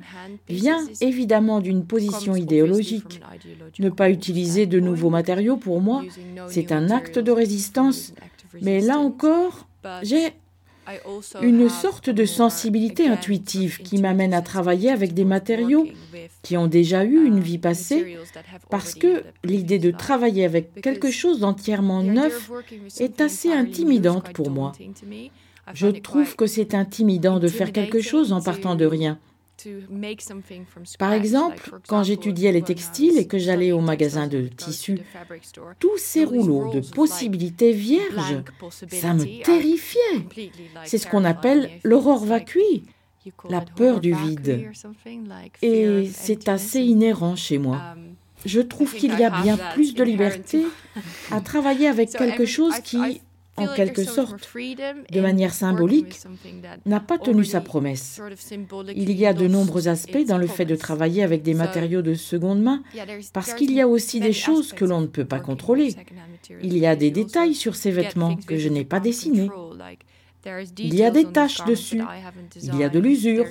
vient 0.48 0.80
évidemment 1.02 1.60
d'une 1.60 1.86
position 1.86 2.36
idéologique. 2.36 3.22
Ne 3.80 3.90
pas 3.90 4.10
utiliser 4.10 4.66
de 4.66 4.80
nouveaux 4.80 5.10
matériaux, 5.10 5.58
pour 5.58 5.82
moi, 5.82 6.04
c'est 6.48 6.72
un 6.72 6.90
acte 6.90 7.20
de 7.20 7.32
résistance. 7.32 8.14
Mais 8.62 8.80
là 8.80 8.98
encore, 9.00 9.68
j'ai 10.04 10.34
une 11.42 11.68
sorte 11.70 12.10
de 12.10 12.26
sensibilité 12.26 13.08
intuitive 13.08 13.80
qui 13.80 13.98
m'amène 13.98 14.34
à 14.34 14.42
travailler 14.42 14.92
avec 14.92 15.14
des 15.14 15.26
matériaux 15.26 15.88
qui 16.44 16.58
ont 16.58 16.68
déjà 16.68 17.04
eu 17.04 17.26
une 17.26 17.40
vie 17.40 17.58
passée, 17.58 18.18
parce 18.70 18.94
que 18.94 19.24
l'idée 19.44 19.80
de 19.80 19.92
travailler 19.92 20.46
avec 20.46 20.82
quelque 20.82 21.10
chose 21.10 21.40
d'entièrement 21.40 22.04
neuf 22.04 22.52
est 23.00 23.20
assez 23.20 23.52
intimidante 23.52 24.32
pour 24.34 24.52
moi. 24.52 24.74
Je 25.74 25.88
trouve 25.88 26.36
que 26.36 26.46
c'est 26.46 26.76
intimidant 26.76 27.40
de 27.40 27.48
faire 27.48 27.72
quelque 27.72 28.02
chose 28.02 28.32
en 28.32 28.42
partant 28.42 28.76
de 28.76 28.86
rien. 28.86 29.18
Par 31.00 31.14
exemple, 31.14 31.72
quand 31.88 32.04
j'étudiais 32.04 32.52
les 32.52 32.62
textiles 32.62 33.18
et 33.18 33.28
que 33.28 33.38
j'allais 33.38 33.72
au 33.72 33.82
magasin 33.82 34.28
de 34.28 34.48
tissus, 34.48 35.00
tous 35.80 35.98
ces 35.98 36.24
rouleaux 36.26 36.72
de 36.74 36.82
possibilités 36.82 37.72
vierges, 37.72 38.44
ça 38.90 39.14
me 39.14 39.44
terrifiait. 39.44 40.52
C'est 40.86 40.98
ce 40.98 41.08
qu'on 41.08 41.26
appelle 41.26 41.70
l'aurore 41.84 42.26
vacui, 42.26 42.84
la 43.50 43.62
peur 43.62 44.00
du 44.02 44.14
vide. 44.14 44.72
Et 45.62 46.10
c'est 46.14 46.48
assez 46.50 46.82
inhérent 46.82 47.36
chez 47.36 47.58
moi. 47.58 47.82
Um, 47.96 48.16
Je 48.46 48.62
trouve 48.62 48.94
qu'il 48.94 49.18
y 49.18 49.24
a 49.24 49.42
bien 49.42 49.58
plus 49.74 49.96
de 49.96 50.04
liberté 50.04 50.66
à 51.32 51.42
travailler 51.42 51.88
avec 51.88 52.10
quelque 52.22 52.46
chose 52.46 52.76
qui, 52.84 53.22
en 53.58 53.68
quelque 53.68 54.04
sorte, 54.04 54.50
de 54.56 55.22
manière 55.22 55.54
symbolique, 55.54 56.20
n'a 56.86 57.00
pas 57.00 57.18
tenu 57.18 57.46
sa 57.46 57.62
promesse. 57.62 58.22
Il 58.96 59.12
y 59.12 59.26
a 59.26 59.34
de 59.34 59.48
nombreux 59.48 59.88
aspects 59.88 60.26
dans 60.26 60.38
le 60.38 60.48
fait 60.48 60.66
de 60.66 60.76
travailler 60.76 61.24
avec 61.24 61.42
des 61.42 61.54
matériaux 61.54 62.02
de 62.02 62.14
seconde 62.14 62.62
main, 62.62 62.84
parce 63.34 63.54
qu'il 63.54 63.72
y 63.72 63.82
a 63.82 63.88
aussi 63.88 64.20
des 64.20 64.34
choses 64.34 64.74
que 64.74 64.86
l'on 64.86 65.02
ne 65.02 65.08
peut 65.08 65.26
pas 65.26 65.40
contrôler. 65.40 65.96
Il 66.62 66.78
y 66.78 66.86
a 66.86 66.96
des 66.96 67.12
détails 67.12 67.56
sur 67.56 67.76
ces 67.76 67.92
vêtements 67.92 68.36
que 68.36 68.58
je 68.58 68.70
n'ai 68.70 68.86
pas 68.86 69.00
dessinés. 69.00 69.50
Il 70.78 70.94
y 70.96 71.04
a 71.04 71.12
des 71.12 71.26
taches 71.26 71.64
dessus, 71.66 72.02
il 72.62 72.76
y 72.78 72.84
a 72.84 72.90
de 72.90 73.00
l'usure, 73.00 73.46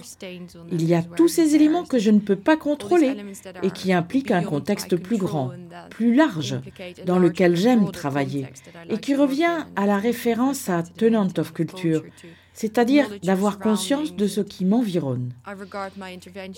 il 0.71 0.85
y 0.85 0.95
a 0.95 1.03
tous 1.03 1.29
ces 1.29 1.55
éléments 1.55 1.85
que 1.85 1.99
je 1.99 2.11
ne 2.11 2.21
peux 2.21 2.37
pas 2.37 2.57
contrôler 2.57 3.17
et 3.63 3.71
qui 3.71 3.93
impliquent 3.93 4.31
un 4.31 4.43
contexte 4.43 4.97
plus 4.97 5.17
grand, 5.17 5.51
plus 5.91 6.15
large, 6.15 6.61
dans 7.05 7.19
lequel 7.19 7.57
j'aime 7.57 7.91
travailler, 7.91 8.47
et 8.89 8.99
qui 8.99 9.15
revient 9.15 9.67
à 9.77 9.87
la 9.87 9.99
référence 9.99 10.69
à 10.69 10.83
Tenant 10.83 11.29
of 11.39 11.53
Culture, 11.53 12.03
c'est-à-dire 12.55 13.11
d'avoir 13.23 13.59
conscience 13.59 14.15
de 14.15 14.27
ce 14.27 14.41
qui 14.41 14.65
m'environne. 14.65 15.33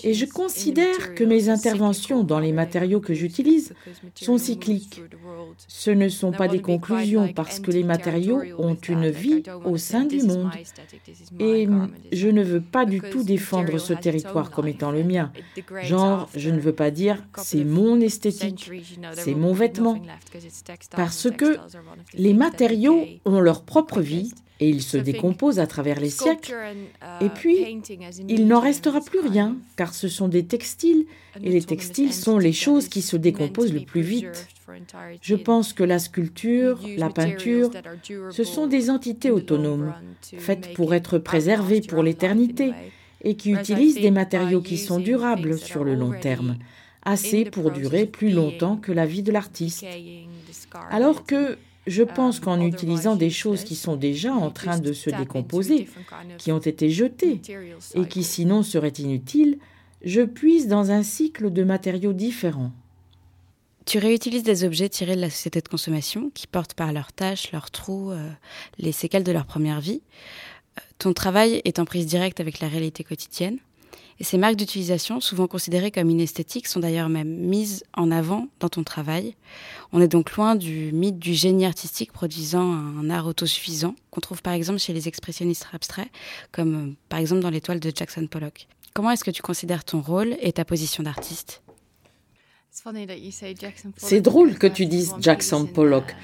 Et 0.03 0.13
je 0.13 0.25
considère 0.25 1.15
que 1.15 1.23
mes 1.23 1.49
interventions 1.49 2.23
dans 2.23 2.39
les 2.39 2.53
matériaux 2.53 3.01
que 3.01 3.15
j'utilise 3.15 3.73
sont 4.15 4.37
cycliques. 4.37 5.01
Ce 5.67 5.89
ne 5.89 6.07
sont 6.07 6.31
pas 6.31 6.47
des 6.47 6.61
conclusions 6.61 7.33
parce 7.33 7.59
que 7.59 7.71
les 7.71 7.83
matériaux 7.83 8.41
ont 8.59 8.75
une 8.75 9.09
vie 9.09 9.43
au 9.65 9.77
sein 9.77 10.05
du 10.05 10.21
monde. 10.21 10.51
Et 11.39 11.67
je 12.11 12.27
ne 12.29 12.43
veux 12.43 12.61
pas 12.61 12.85
du 12.85 13.01
tout 13.01 13.23
défendre 13.23 13.79
ce 13.79 13.93
territoire 13.93 14.51
comme 14.51 14.67
étant 14.67 14.91
le 14.91 15.03
mien. 15.03 15.31
Genre, 15.81 16.29
je 16.35 16.51
ne 16.51 16.59
veux 16.59 16.73
pas 16.73 16.91
dire 16.91 17.23
c'est 17.37 17.63
mon 17.63 17.99
esthétique, 17.99 18.69
c'est 19.13 19.35
mon 19.35 19.53
vêtement. 19.53 19.99
Parce 20.91 21.29
que 21.31 21.57
les 22.13 22.33
matériaux 22.33 23.03
ont 23.25 23.39
leur 23.39 23.63
propre 23.63 23.99
vie 23.99 24.31
et 24.59 24.69
il 24.69 24.81
se 24.81 24.97
décompose 24.97 25.59
à 25.59 25.67
travers 25.67 25.99
les 25.99 26.09
siècles. 26.09 26.53
Uh, 27.01 27.25
et 27.25 27.29
puis, 27.29 27.81
il 28.27 28.47
n'en 28.47 28.59
restera 28.59 29.01
plus 29.01 29.19
rien, 29.19 29.57
car 29.75 29.93
ce 29.93 30.07
sont 30.07 30.27
des 30.27 30.45
textiles, 30.45 31.05
et 31.43 31.49
les 31.49 31.61
textiles 31.61 32.13
sont 32.13 32.37
les 32.37 32.53
choses 32.53 32.87
qui 32.87 33.01
se 33.01 33.17
décomposent 33.17 33.73
le 33.73 33.85
plus 33.85 34.01
vite. 34.01 34.47
Je 35.21 35.35
pense 35.35 35.73
que 35.73 35.83
la 35.83 35.99
sculpture, 35.99 36.79
la 36.97 37.09
peinture, 37.09 37.71
ce 38.31 38.43
sont 38.43 38.67
des 38.67 38.89
entités 38.89 39.31
autonomes, 39.31 39.93
faites 40.21 40.73
pour 40.73 40.93
être 40.93 41.17
préservées 41.17 41.81
pour 41.81 42.03
l'éternité, 42.03 42.73
et 43.23 43.35
qui 43.35 43.51
utilisent 43.51 43.95
des 43.95 44.11
matériaux 44.11 44.61
qui 44.61 44.77
sont 44.77 44.99
durables 44.99 45.57
sur 45.57 45.83
le 45.83 45.95
long 45.95 46.13
terme, 46.19 46.57
assez 47.03 47.45
pour 47.45 47.71
durer 47.71 48.05
plus 48.05 48.31
longtemps 48.31 48.77
que 48.77 48.91
la 48.91 49.05
vie 49.05 49.23
de 49.23 49.31
l'artiste. 49.31 49.85
Alors 50.91 51.25
que 51.25 51.57
je 51.87 52.03
pense 52.03 52.39
qu'en 52.39 52.61
utilisant 52.61 53.15
des 53.15 53.29
choses 53.29 53.63
qui 53.63 53.75
sont 53.75 53.95
déjà 53.95 54.33
en 54.33 54.51
train 54.51 54.77
de 54.79 54.93
se 54.93 55.09
décomposer, 55.09 55.87
qui 56.37 56.51
ont 56.51 56.59
été 56.59 56.89
jetées 56.89 57.41
et 57.95 58.05
qui 58.07 58.23
sinon 58.23 58.61
seraient 58.61 58.89
inutiles, 58.89 59.57
je 60.03 60.21
puise 60.21 60.67
dans 60.67 60.91
un 60.91 61.01
cycle 61.01 61.51
de 61.51 61.63
matériaux 61.63 62.13
différents. 62.13 62.71
Tu 63.85 63.99
réutilises 63.99 64.43
des 64.43 64.65
objets 64.65 64.89
tirés 64.89 65.15
de 65.15 65.21
la 65.21 65.29
société 65.29 65.61
de 65.61 65.67
consommation 65.67 66.29
qui 66.33 66.45
portent 66.45 66.73
par 66.73 66.91
leurs 66.91 67.13
tâches, 67.13 67.53
leurs 67.53 67.71
trous, 67.71 68.11
euh, 68.11 68.29
les 68.77 68.91
séquelles 68.91 69.23
de 69.23 69.31
leur 69.31 69.45
première 69.45 69.79
vie. 69.79 70.01
Euh, 70.77 70.81
ton 70.97 71.13
travail 71.13 71.61
est 71.63 71.79
en 71.79 71.85
prise 71.85 72.05
directe 72.05 72.41
avec 72.41 72.59
la 72.59 72.67
réalité 72.67 73.05
quotidienne. 73.05 73.59
Et 74.19 74.23
ces 74.23 74.37
marques 74.37 74.55
d'utilisation, 74.55 75.19
souvent 75.21 75.47
considérées 75.47 75.91
comme 75.91 76.09
inesthétiques, 76.09 76.67
sont 76.67 76.79
d'ailleurs 76.79 77.09
même 77.09 77.29
mises 77.29 77.83
en 77.93 78.09
avant 78.09 78.47
dans 78.59 78.69
ton 78.69 78.83
travail. 78.83 79.35
On 79.91 80.01
est 80.01 80.07
donc 80.07 80.35
loin 80.35 80.55
du 80.55 80.91
mythe 80.91 81.19
du 81.19 81.33
génie 81.33 81.65
artistique 81.65 82.11
produisant 82.11 82.71
un 82.71 83.09
art 83.09 83.27
autosuffisant, 83.27 83.95
qu'on 84.09 84.21
trouve 84.21 84.41
par 84.41 84.53
exemple 84.53 84.79
chez 84.79 84.93
les 84.93 85.07
expressionnistes 85.07 85.67
abstraits, 85.71 86.09
comme 86.51 86.75
euh, 86.75 86.93
par 87.09 87.19
exemple 87.19 87.41
dans 87.41 87.51
l'étoile 87.51 87.79
de 87.79 87.91
Jackson 87.93 88.25
Pollock. 88.27 88.67
Comment 88.93 89.11
est-ce 89.11 89.23
que 89.23 89.31
tu 89.31 89.43
considères 89.43 89.83
ton 89.83 90.01
rôle 90.01 90.35
et 90.41 90.53
ta 90.53 90.65
position 90.65 91.03
d'artiste? 91.03 91.61
C'est 93.97 94.21
drôle 94.21 94.57
que 94.57 94.67
tu 94.67 94.85
dises 94.85 95.13
Jackson 95.19 95.65
Pollock, 95.65 96.15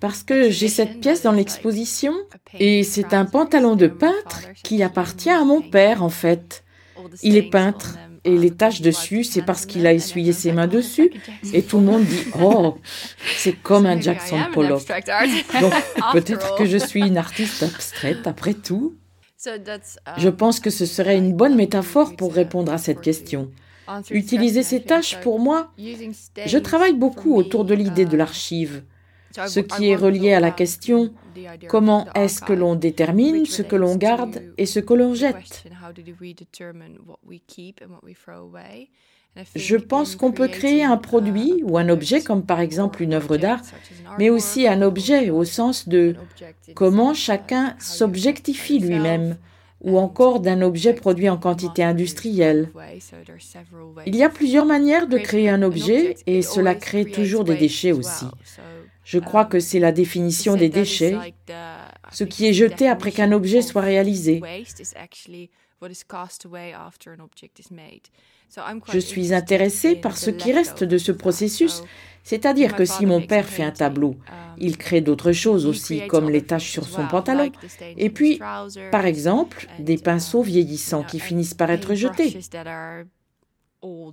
parce 0.00 0.22
que 0.22 0.50
j'ai 0.50 0.68
cette 0.68 1.00
pièce 1.00 1.22
dans 1.22 1.32
l'exposition 1.32 2.14
et 2.58 2.82
c'est 2.84 3.14
un 3.14 3.24
pantalon 3.24 3.76
de 3.76 3.86
peintre 3.86 4.48
qui 4.62 4.82
appartient 4.82 5.30
à 5.30 5.44
mon 5.44 5.62
père 5.62 6.02
en 6.02 6.10
fait. 6.10 6.61
Il 7.22 7.36
est 7.36 7.50
peintre 7.50 7.98
et 8.24 8.36
les 8.36 8.50
taches 8.52 8.80
dessus, 8.80 9.24
c'est 9.24 9.42
parce 9.42 9.66
qu'il 9.66 9.86
a 9.86 9.92
essuyé 9.92 10.32
ses 10.32 10.52
mains 10.52 10.68
dessus. 10.68 11.12
Et 11.52 11.62
tout 11.62 11.78
le 11.78 11.84
monde 11.84 12.04
dit 12.04 12.24
Oh, 12.40 12.78
c'est 13.36 13.54
comme 13.54 13.86
un 13.86 14.00
Jackson 14.00 14.38
Pollock. 14.52 14.86
Donc 15.60 15.72
peut-être 16.12 16.56
que 16.56 16.64
je 16.64 16.78
suis 16.78 17.00
une 17.00 17.18
artiste 17.18 17.62
abstraite 17.62 18.26
après 18.26 18.54
tout. 18.54 18.96
Je 20.18 20.28
pense 20.28 20.60
que 20.60 20.70
ce 20.70 20.86
serait 20.86 21.18
une 21.18 21.34
bonne 21.34 21.56
métaphore 21.56 22.14
pour 22.14 22.32
répondre 22.32 22.72
à 22.72 22.78
cette 22.78 23.00
question. 23.00 23.50
Utiliser 24.10 24.62
ces 24.62 24.82
tâches, 24.82 25.20
pour 25.20 25.40
moi, 25.40 25.72
je 26.46 26.58
travaille 26.58 26.94
beaucoup 26.94 27.34
autour 27.34 27.64
de 27.64 27.74
l'idée 27.74 28.04
de 28.04 28.16
l'archive, 28.16 28.84
ce 29.46 29.60
qui 29.60 29.90
est 29.90 29.96
relié 29.96 30.32
à 30.32 30.40
la 30.40 30.50
question 30.50 31.12
Comment 31.68 32.06
est-ce 32.14 32.40
que 32.42 32.52
l'on 32.52 32.74
détermine 32.74 33.46
ce 33.46 33.62
que 33.62 33.76
l'on 33.76 33.96
garde 33.96 34.42
et 34.58 34.66
ce 34.66 34.80
que 34.80 34.94
l'on 34.94 35.14
jette? 35.14 35.64
je 39.56 39.76
pense 39.76 40.14
qu'on 40.14 40.32
peut 40.32 40.48
créer 40.48 40.84
un 40.84 40.96
produit 40.96 41.62
ou 41.64 41.78
un 41.78 41.88
objet 41.88 42.22
comme 42.22 42.44
par 42.44 42.60
exemple 42.60 43.02
une 43.02 43.14
œuvre 43.14 43.36
d'art, 43.38 43.62
mais 44.18 44.28
aussi 44.28 44.68
un 44.68 44.82
objet 44.82 45.30
au 45.30 45.44
sens 45.44 45.88
de 45.88 46.14
comment 46.74 47.14
chacun 47.14 47.74
s'objectifie 47.78 48.78
lui-même 48.78 49.36
ou 49.80 49.98
encore 49.98 50.40
d'un 50.40 50.62
objet 50.62 50.92
produit 50.92 51.28
en 51.28 51.38
quantité 51.38 51.82
industrielle. 51.82 52.70
Il 54.06 54.14
y 54.14 54.22
a 54.22 54.28
plusieurs 54.28 54.66
manières 54.66 55.08
de 55.08 55.18
créer 55.18 55.48
un 55.48 55.62
objet 55.62 56.16
et 56.26 56.42
cela 56.42 56.74
crée 56.74 57.04
toujours 57.04 57.44
des 57.44 57.56
déchets 57.56 57.92
aussi. 57.92 58.26
Je 59.04 59.18
crois 59.18 59.44
que 59.44 59.60
c'est 59.60 59.80
la 59.80 59.92
définition 59.92 60.56
des 60.56 60.68
déchets, 60.68 61.16
ce 62.10 62.24
qui 62.24 62.46
est 62.46 62.52
jeté 62.52 62.88
après 62.88 63.12
qu'un 63.12 63.32
objet 63.32 63.62
soit 63.62 63.82
réalisé. 63.82 64.40
Je 68.92 68.98
suis 68.98 69.34
intéressée 69.34 69.96
par 69.96 70.16
ce 70.16 70.30
qui 70.30 70.52
reste 70.52 70.84
de 70.84 70.98
ce 70.98 71.12
processus 71.12 71.82
C'est-à-dire 72.22 72.76
que 72.76 72.84
si 72.84 73.06
mon 73.06 73.20
père 73.20 73.48
fait 73.48 73.64
un 73.64 73.72
tableau, 73.72 74.16
il 74.58 74.76
crée 74.76 75.00
d'autres 75.00 75.32
choses 75.32 75.66
aussi, 75.66 76.06
comme 76.06 76.30
les 76.30 76.42
taches 76.42 76.70
sur 76.70 76.86
son 76.86 77.06
pantalon. 77.08 77.50
Et 77.96 78.10
puis, 78.10 78.40
par 78.90 79.06
exemple, 79.06 79.66
des 79.78 79.98
pinceaux 79.98 80.42
vieillissants 80.42 81.02
qui 81.02 81.18
finissent 81.18 81.54
par 81.54 81.70
être 81.70 81.94
jetés. 81.94 82.38
On 83.82 84.12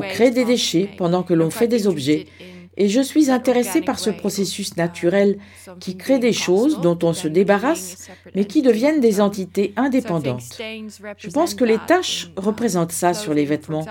crée 0.00 0.30
des 0.30 0.44
déchets 0.44 0.88
pendant 0.96 1.22
que 1.22 1.34
l'on 1.34 1.50
fait 1.50 1.68
des 1.68 1.86
objets. 1.86 2.26
Et 2.76 2.88
je 2.88 3.00
suis 3.00 3.30
intéressée 3.30 3.82
par 3.82 3.98
ce 3.98 4.08
processus 4.08 4.76
naturel 4.76 5.38
qui 5.78 5.96
crée 5.96 6.18
des 6.18 6.32
choses 6.32 6.80
dont 6.80 6.98
on 7.02 7.12
se 7.12 7.28
débarrasse, 7.28 8.08
mais 8.34 8.46
qui 8.46 8.62
deviennent 8.62 9.00
des 9.00 9.20
entités 9.20 9.74
indépendantes. 9.76 10.58
Je 11.18 11.28
pense 11.30 11.54
que 11.54 11.64
les 11.64 11.78
taches 11.86 12.30
représentent 12.36 12.92
ça 12.92 13.12
sur 13.12 13.34
les 13.34 13.44
vêtements. 13.44 13.84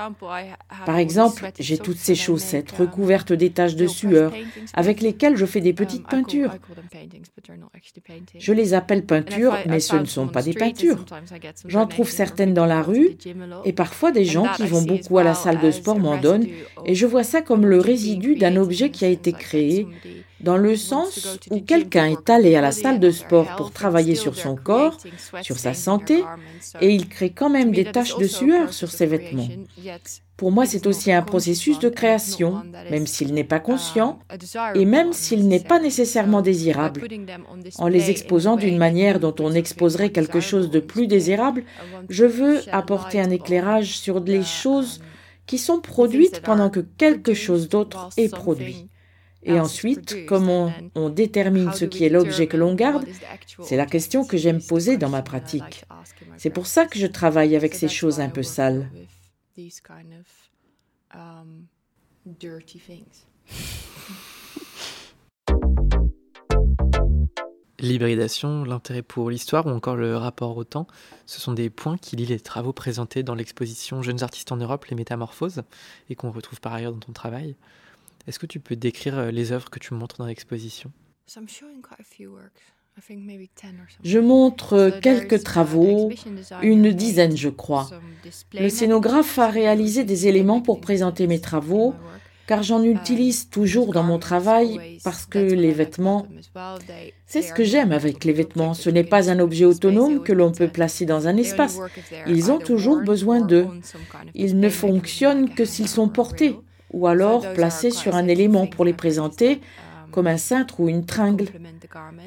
Par 0.86 0.98
exemple, 0.98 1.51
j'ai 1.60 1.77
toutes 1.77 1.98
ces 1.98 2.15
chaussettes 2.15 2.71
recouvertes 2.71 3.33
des 3.33 3.51
taches 3.51 3.75
de 3.75 3.88
sueur 3.88 4.33
avec 4.74 5.01
lesquelles 5.01 5.38
je 5.38 5.45
fais 5.45 5.62
des 5.62 5.74
petites 5.74 6.07
peintures. 6.07 6.55
Je 8.39 8.53
les 8.53 8.74
appelle 8.74 9.05
peintures, 9.05 9.57
mais 9.67 9.79
ce 9.79 9.95
ne 9.95 10.05
sont 10.05 10.27
pas 10.27 10.41
des 10.41 10.53
peintures. 10.53 11.05
J'en 11.67 11.86
trouve 11.86 12.10
certaines 12.10 12.53
dans 12.53 12.65
la 12.65 12.81
rue 12.81 13.17
et 13.63 13.74
parfois 13.82 14.12
des 14.12 14.26
gens 14.26 14.46
qui 14.56 14.68
vont 14.68 14.84
beaucoup 14.84 15.18
à 15.18 15.24
la 15.24 15.34
salle 15.34 15.60
de 15.60 15.72
sport 15.72 15.98
m'en 15.98 16.18
donnent 16.18 16.46
et 16.86 16.94
je 16.94 17.08
vois 17.08 17.24
ça 17.24 17.42
comme 17.42 17.66
le 17.66 17.80
résidu 17.80 18.36
d'un 18.36 18.56
objet 18.58 18.92
qui 18.92 19.06
a 19.06 19.08
été 19.08 19.32
créé 19.32 19.88
dans 20.40 20.56
le 20.56 20.76
sens 20.76 21.40
où 21.50 21.60
quelqu'un 21.62 22.06
est 22.06 22.30
allé 22.30 22.56
à 22.56 22.62
la 22.62 22.72
salle 22.72 23.00
de 23.00 23.10
sport 23.10 23.56
pour 23.56 23.72
travailler 23.72 24.14
sur 24.14 24.36
son 24.36 24.56
corps, 24.56 24.98
sur 25.42 25.58
sa 25.58 25.74
santé, 25.74 26.24
et 26.80 26.90
il 26.92 27.10
crée 27.10 27.32
quand 27.32 27.50
même 27.50 27.72
des 27.72 27.86
taches 27.86 28.18
de 28.18 28.28
sueur 28.28 28.72
sur 28.72 28.92
ses 28.92 29.08
vêtements. 29.08 29.50
Pour 30.41 30.51
moi, 30.51 30.65
c'est 30.65 30.88
aussi 30.88 31.12
un 31.12 31.21
processus 31.21 31.77
de 31.77 31.88
création, 31.88 32.63
même 32.89 33.05
s'il 33.05 33.31
n'est 33.31 33.43
pas 33.43 33.60
conscient, 33.60 34.17
et 34.74 34.86
même 34.86 35.13
s'il 35.13 35.48
n'est 35.48 35.60
pas 35.60 35.79
nécessairement 35.79 36.41
désirable. 36.41 37.03
En 37.77 37.88
les 37.88 38.10
exposant 38.10 38.55
d'une 38.55 38.79
manière 38.79 39.19
dont 39.19 39.36
on 39.38 39.53
exposerait 39.53 40.10
quelque 40.10 40.39
chose 40.39 40.71
de 40.71 40.79
plus 40.79 41.05
désirable, 41.05 41.63
je 42.10 42.25
veux 42.25 42.62
apporter 42.71 43.21
un 43.21 43.29
éclairage 43.29 44.00
sur 44.00 44.19
les 44.19 44.41
choses 44.41 45.03
qui 45.45 45.60
sont 45.60 45.79
produites 45.79 46.41
pendant 46.41 46.71
que 46.71 46.79
quelque 46.79 47.36
chose 47.36 47.69
d'autre 47.69 48.10
est 48.17 48.33
produit. 48.33 48.89
Et 49.43 49.60
ensuite, 49.60 50.25
comment 50.25 50.74
on, 50.95 51.10
détermine 51.10 51.71
ce 51.71 51.86
qui 51.86 52.03
est 52.03 52.10
l'objet 52.10 52.48
que 52.48 52.57
l'on 52.57 52.74
garde, 52.74 53.05
c'est 53.62 53.77
la 53.77 53.86
question 53.86 54.25
que 54.25 54.38
j'aime 54.38 54.60
poser 54.60 54.98
dans 54.98 55.10
ma 55.10 55.21
pratique. 55.21 55.86
C'est 56.38 56.50
pour 56.50 56.65
ça 56.65 56.88
que 56.88 56.98
je 56.98 57.05
travaille 57.05 57.55
avec 57.55 57.75
ces 57.75 57.88
choses 57.88 58.19
un 58.19 58.29
peu 58.29 58.41
sales. 58.41 58.89
L'hybridation, 67.80 68.63
l'intérêt 68.63 69.01
pour 69.01 69.32
l'histoire 69.32 69.65
ou 69.65 69.70
encore 69.70 69.96
le 69.96 70.15
rapport 70.15 70.56
au 70.56 70.63
temps, 70.63 70.86
ce 71.25 71.41
sont 71.41 71.53
des 71.53 71.72
points 71.72 71.98
qui 71.98 72.15
lient 72.15 72.27
les 72.27 72.39
travaux 72.39 72.74
présentés 72.74 73.24
dans 73.24 73.34
l'exposition 73.34 74.03
Jeunes 74.03 74.22
artistes 74.22 74.51
en 74.51 74.58
Europe, 74.58 74.86
les 74.86 74.96
métamorphoses, 74.96 75.63
et 76.10 76.15
qu'on 76.15 76.32
retrouve 76.32 76.62
par 76.62 76.74
ailleurs 76.74 76.94
dans 76.94 77.00
ton 77.00 77.12
travail. 77.12 77.56
Est-ce 78.27 78.38
que 78.38 78.46
tu 78.46 78.60
peux 78.60 78.75
décrire 78.75 79.18
euh, 79.18 79.32
les 79.32 79.51
œuvres 79.51 79.72
que 79.72 79.80
tu 79.80 79.96
montres 79.96 80.18
dans 80.18 80.27
l'exposition? 80.27 80.91
Je 84.03 84.19
montre 84.19 84.91
quelques 85.01 85.43
travaux, 85.43 86.12
une 86.62 86.91
dizaine 86.91 87.36
je 87.38 87.50
crois. 87.50 87.89
Le 88.53 88.69
scénographe 88.69 89.39
a 89.39 89.48
réalisé 89.48 90.03
des 90.03 90.27
éléments 90.27 90.62
pour 90.62 90.81
présenter 90.81 91.27
mes 91.27 91.39
travaux, 91.39 91.93
car 92.48 92.63
j'en 92.63 92.83
utilise 92.83 93.50
toujours 93.50 93.93
dans 93.93 94.03
mon 94.03 94.19
travail 94.19 95.00
parce 95.03 95.25
que 95.25 95.39
les 95.39 95.71
vêtements, 95.71 96.27
c'est 97.25 97.41
ce 97.41 97.53
que 97.53 97.63
j'aime 97.63 97.91
avec 97.91 98.25
les 98.25 98.33
vêtements. 98.33 98.74
Ce 98.74 98.89
n'est 98.89 99.05
pas 99.05 99.29
un 99.29 99.39
objet 99.39 99.65
autonome 99.65 100.21
que 100.21 100.33
l'on 100.33 100.51
peut 100.51 100.67
placer 100.67 101.05
dans 101.05 101.27
un 101.27 101.38
espace. 101.38 101.79
Ils 102.27 102.51
ont 102.51 102.60
toujours 102.60 103.01
besoin 103.01 103.39
d'eux. 103.39 103.67
Ils 104.36 104.60
ne 104.60 104.69
fonctionnent 104.69 105.50
que 105.53 105.65
s'ils 105.65 105.88
sont 105.88 106.10
portés 106.10 106.57
ou 106.93 107.07
alors 107.07 107.53
placés 107.53 107.91
sur 107.91 108.15
un 108.15 108.27
élément 108.27 108.67
pour 108.67 108.83
les 108.83 108.93
présenter 108.93 109.62
comme 110.12 110.28
un 110.28 110.38
cintre 110.38 110.80
ou 110.80 110.89
une 110.89 111.06
tringle. 111.06 111.47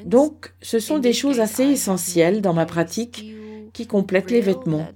Donc, 0.05 0.53
ce 0.61 0.79
sont 0.79 0.99
des 0.99 1.13
choses 1.13 1.39
assez 1.39 1.63
essentielles 1.63 2.41
dans 2.41 2.53
ma 2.53 2.65
pratique 2.65 3.25
qui 3.73 3.87
complètent 3.87 4.31
les 4.31 4.41
vêtements. 4.41 4.87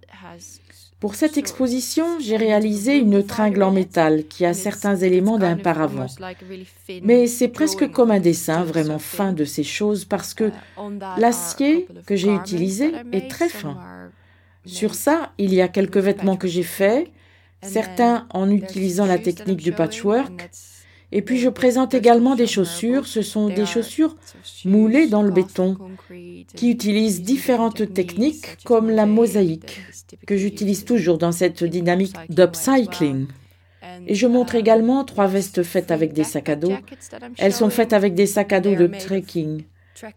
Pour 0.99 1.15
cette 1.15 1.37
exposition, 1.37 2.19
j'ai 2.19 2.35
réalisé 2.35 2.97
une 2.97 3.25
tringle 3.25 3.63
en 3.63 3.71
métal 3.71 4.25
qui 4.27 4.45
a 4.45 4.53
certains 4.53 4.97
éléments 4.97 5.37
d'un 5.37 5.55
paravent. 5.55 6.07
Mais 7.03 7.27
c'est 7.27 7.47
presque 7.47 7.89
comme 7.89 8.11
un 8.11 8.19
dessin 8.19 8.63
vraiment 8.65 8.99
fin 8.99 9.31
de 9.31 9.45
ces 9.45 9.63
choses 9.63 10.03
parce 10.03 10.33
que 10.33 10.51
l'acier 11.17 11.87
que 12.05 12.17
j'ai 12.17 12.33
utilisé 12.33 12.91
est 13.13 13.29
très 13.29 13.47
fin. 13.47 13.77
Sur 14.65 14.93
ça, 14.93 15.31
il 15.37 15.53
y 15.53 15.61
a 15.61 15.69
quelques 15.69 15.97
vêtements 15.97 16.35
que 16.35 16.49
j'ai 16.49 16.63
faits, 16.63 17.09
certains 17.61 18.27
en 18.33 18.49
utilisant 18.51 19.05
la 19.05 19.17
technique 19.17 19.61
du 19.61 19.71
patchwork, 19.71 20.49
et 21.11 21.21
puis 21.21 21.39
je 21.39 21.49
présente 21.49 21.93
également 21.93 22.35
des 22.35 22.47
chaussures. 22.47 23.07
Ce 23.07 23.21
sont 23.21 23.49
des 23.49 23.65
chaussures 23.65 24.15
moulées 24.65 25.07
dans 25.07 25.23
le 25.23 25.31
béton 25.31 25.77
qui 26.55 26.71
utilisent 26.71 27.21
différentes 27.21 27.93
techniques 27.93 28.57
comme 28.63 28.89
la 28.89 29.05
mosaïque 29.05 29.81
que 30.27 30.37
j'utilise 30.37 30.85
toujours 30.85 31.17
dans 31.17 31.31
cette 31.31 31.63
dynamique 31.63 32.15
d'upcycling. 32.29 33.27
Et 34.05 34.15
je 34.15 34.27
montre 34.27 34.55
également 34.55 35.03
trois 35.03 35.27
vestes 35.27 35.63
faites 35.63 35.91
avec 35.91 36.13
des 36.13 36.23
sacs 36.23 36.49
à 36.49 36.55
dos. 36.55 36.73
Elles 37.37 37.53
sont 37.53 37.69
faites 37.69 37.93
avec 37.93 38.13
des 38.13 38.27
sacs 38.27 38.53
à 38.53 38.59
dos 38.59 38.75
de 38.75 38.87
trekking, 38.87 39.63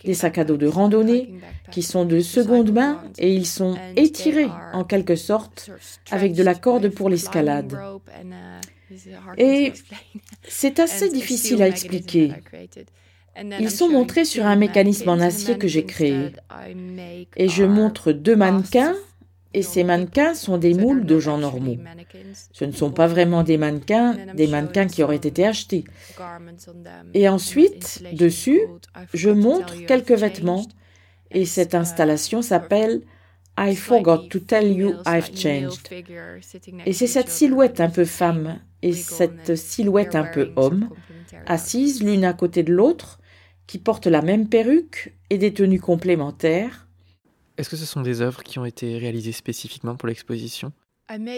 des 0.05 0.15
sacs 0.15 0.39
à 0.39 0.45
dos 0.45 0.57
de 0.57 0.67
randonnée 0.67 1.35
qui 1.71 1.83
sont 1.83 2.05
de 2.05 2.21
seconde 2.21 2.73
main 2.73 3.03
et 3.19 3.33
ils 3.33 3.47
sont 3.47 3.77
étirés 3.97 4.51
en 4.75 4.85
quelque 4.85 5.17
sorte 5.17 5.71
avec 6.11 6.35
de 6.35 6.43
la 6.43 6.55
corde 6.55 6.89
pour 6.89 7.09
l'escalade. 7.09 7.79
Et 9.39 9.73
c'est 10.49 10.79
assez 10.81 11.11
difficile 11.11 11.63
à 11.63 11.69
expliquer. 11.69 12.33
Ils 13.37 13.71
sont 13.71 13.89
montrés 13.89 14.25
sur 14.25 14.45
un 14.47 14.57
mécanisme 14.57 15.09
en 15.09 15.21
acier 15.21 15.57
que 15.57 15.69
j'ai 15.69 15.85
créé. 15.85 16.33
Et 17.37 17.49
je 17.49 17.65
montre 17.65 18.13
deux 18.13 18.37
mannequins, 18.37 18.95
et 19.55 19.63
ces 19.63 19.85
mannequins 19.85 20.35
sont 20.35 20.59
des 20.59 20.75
moules 20.75 21.05
de 21.05 21.19
gens 21.19 21.39
normaux. 21.39 21.79
Ce 22.53 22.65
ne 22.65 22.73
sont 22.73 22.91
pas 22.91 23.07
vraiment 23.07 23.43
des 23.43 23.59
mannequins, 23.59 24.17
des 24.35 24.47
mannequins 24.47 24.87
qui 24.87 25.03
auraient 25.03 25.17
été 25.17 25.47
achetés. 25.47 25.85
Et 27.15 27.29
ensuite, 27.29 28.03
dessus, 28.13 28.61
je 29.15 29.31
montre 29.31 29.85
quelques 29.87 30.13
vêtements, 30.13 30.67
et 31.31 31.47
cette 31.47 31.75
installation 31.75 32.43
s'appelle 32.43 33.03
I 33.59 33.75
forgot 33.75 34.29
to 34.29 34.41
tell 34.41 34.67
you 34.67 34.95
I've 35.07 35.31
changed. 35.35 35.89
Et 36.87 36.93
c'est 36.93 37.07
cette 37.07 37.29
silhouette 37.29 37.81
un 37.81 37.91
peu 37.91 38.05
femme 38.05 38.59
et 38.83 38.93
cette 38.93 39.57
silhouette 39.57 40.15
un 40.15 40.25
peu 40.25 40.53
homme, 40.57 40.91
assises 41.47 42.03
l'une 42.03 42.25
à 42.25 42.33
côté 42.33 42.63
de 42.63 42.73
l'autre, 42.73 43.19
qui 43.67 43.79
portent 43.79 44.07
la 44.07 44.23
même 44.23 44.49
perruque 44.49 45.15
et 45.31 45.39
des 45.39 45.55
tenues 45.55 45.81
complémentaires. 45.81 46.89
Est-ce 47.57 47.71
que 47.71 47.77
ce 47.77 47.87
sont 47.87 48.03
des 48.03 48.21
œuvres 48.21 48.43
qui 48.43 48.59
ont 48.59 48.65
été 48.65 48.99
réalisées 48.99 49.33
spécifiquement 49.33 49.95
pour 49.95 50.09
l'exposition? 50.09 50.73
Um, 51.11 51.29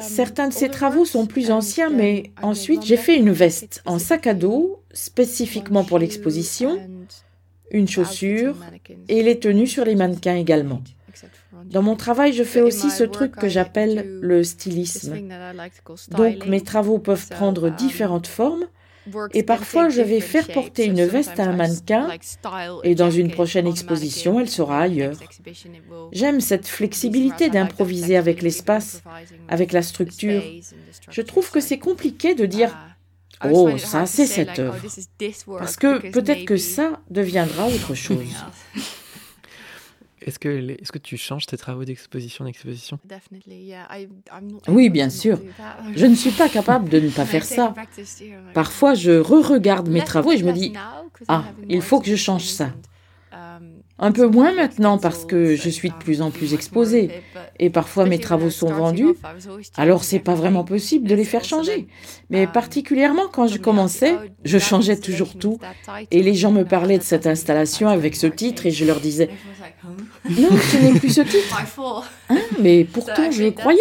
Certains 0.00 0.48
de 0.48 0.52
ces 0.52 0.68
travaux 0.68 1.04
sont 1.04 1.26
plus 1.26 1.50
anciens, 1.50 1.90
mais 1.90 2.32
ensuite 2.42 2.84
j'ai 2.84 2.96
fait 2.96 3.16
une 3.16 3.30
veste 3.30 3.82
en 3.86 3.98
sac 3.98 4.26
à 4.26 4.34
dos 4.34 4.82
spécifiquement 4.92 5.84
pour 5.84 5.98
l'exposition, 5.98 6.78
une 7.70 7.88
chaussure 7.88 8.56
et 9.08 9.22
les 9.22 9.38
tenues 9.38 9.66
sur 9.66 9.84
les 9.84 9.94
mannequins 9.94 10.36
également. 10.36 10.82
Dans 11.64 11.82
mon 11.82 11.96
travail, 11.96 12.32
je 12.32 12.44
fais 12.44 12.60
aussi 12.60 12.90
ce 12.90 13.04
truc 13.04 13.36
que 13.36 13.48
j'appelle 13.48 14.20
le 14.20 14.44
stylisme. 14.44 15.16
Donc 16.10 16.46
mes 16.46 16.60
travaux 16.60 16.98
peuvent 16.98 17.28
prendre 17.28 17.68
um, 17.68 17.74
différentes 17.74 18.26
formes. 18.26 18.64
Et 19.34 19.42
parfois, 19.42 19.90
je 19.90 20.00
vais 20.00 20.20
faire 20.20 20.48
porter 20.48 20.86
une 20.86 21.04
veste 21.04 21.38
à 21.38 21.44
un 21.44 21.56
mannequin 21.56 22.08
et 22.84 22.94
dans 22.94 23.10
une 23.10 23.30
prochaine 23.30 23.66
exposition, 23.66 24.40
elle 24.40 24.48
sera 24.48 24.80
ailleurs. 24.80 25.16
J'aime 26.12 26.40
cette 26.40 26.66
flexibilité 26.66 27.50
d'improviser 27.50 28.16
avec 28.16 28.40
l'espace, 28.40 29.02
avec 29.48 29.72
la 29.72 29.82
structure. 29.82 30.42
Je 31.10 31.22
trouve 31.22 31.50
que 31.50 31.60
c'est 31.60 31.78
compliqué 31.78 32.34
de 32.34 32.46
dire 32.46 32.70
uh, 33.44 33.48
Oh, 33.52 33.76
ça, 33.76 34.06
c'est 34.06 34.26
cette 34.26 34.58
œuvre. 34.58 34.76
Oh, 35.46 35.56
Parce 35.58 35.76
que 35.76 36.10
peut-être 36.10 36.46
que 36.46 36.56
ça 36.56 37.00
deviendra 37.10 37.66
autre 37.66 37.94
chose. 37.94 38.34
Est-ce 40.24 40.38
que, 40.38 40.48
est 40.48 40.90
que 40.90 40.98
tu 40.98 41.16
changes 41.16 41.46
tes 41.46 41.56
travaux 41.58 41.84
d'exposition 41.84 42.44
d'exposition? 42.44 42.98
Oui, 44.68 44.88
bien 44.88 45.10
sûr. 45.10 45.38
Je 45.94 46.06
ne 46.06 46.14
suis 46.14 46.30
pas 46.30 46.48
capable 46.48 46.88
de 46.88 46.98
ne 46.98 47.10
pas 47.10 47.24
faire 47.26 47.44
ça. 47.44 47.74
Parfois, 48.54 48.94
je 48.94 49.12
re-regarde 49.12 49.88
mes 49.88 50.02
travaux 50.02 50.32
et 50.32 50.38
je 50.38 50.44
me 50.44 50.52
dis, 50.52 50.72
ah, 51.28 51.44
il 51.68 51.82
faut 51.82 52.00
que 52.00 52.08
je 52.08 52.16
change 52.16 52.44
ça. 52.44 52.70
Un 53.98 54.10
peu 54.10 54.26
moins 54.26 54.52
maintenant 54.52 54.98
parce 54.98 55.24
que 55.24 55.54
je 55.54 55.68
suis 55.68 55.88
de 55.88 55.94
plus 55.94 56.20
en 56.20 56.30
plus 56.30 56.52
exposée 56.52 57.10
et 57.60 57.70
parfois 57.70 58.06
mes 58.06 58.18
travaux 58.18 58.50
sont 58.50 58.72
vendus, 58.72 59.14
alors 59.76 60.02
c'est 60.02 60.18
pas 60.18 60.34
vraiment 60.34 60.64
possible 60.64 61.08
de 61.08 61.14
les 61.14 61.24
faire 61.24 61.44
changer. 61.44 61.86
Mais 62.28 62.46
particulièrement 62.46 63.28
quand 63.32 63.46
je 63.46 63.58
commençais, 63.58 64.16
je 64.44 64.58
changeais 64.58 64.96
toujours 64.96 65.38
tout 65.38 65.58
et 66.10 66.22
les 66.22 66.34
gens 66.34 66.50
me 66.50 66.64
parlaient 66.64 66.98
de 66.98 67.04
cette 67.04 67.26
installation 67.26 67.88
avec 67.88 68.16
ce 68.16 68.26
titre 68.26 68.66
et 68.66 68.72
je 68.72 68.84
leur 68.84 68.98
disais 69.00 69.30
non, 70.30 70.48
ce 70.56 70.76
n'est 70.78 70.98
plus 70.98 71.10
ce 71.10 71.20
titre. 71.34 71.62
Hein, 72.30 72.38
mais 72.60 72.84
pourtant, 72.84 73.30
je 73.30 73.50
croyais. 73.50 73.80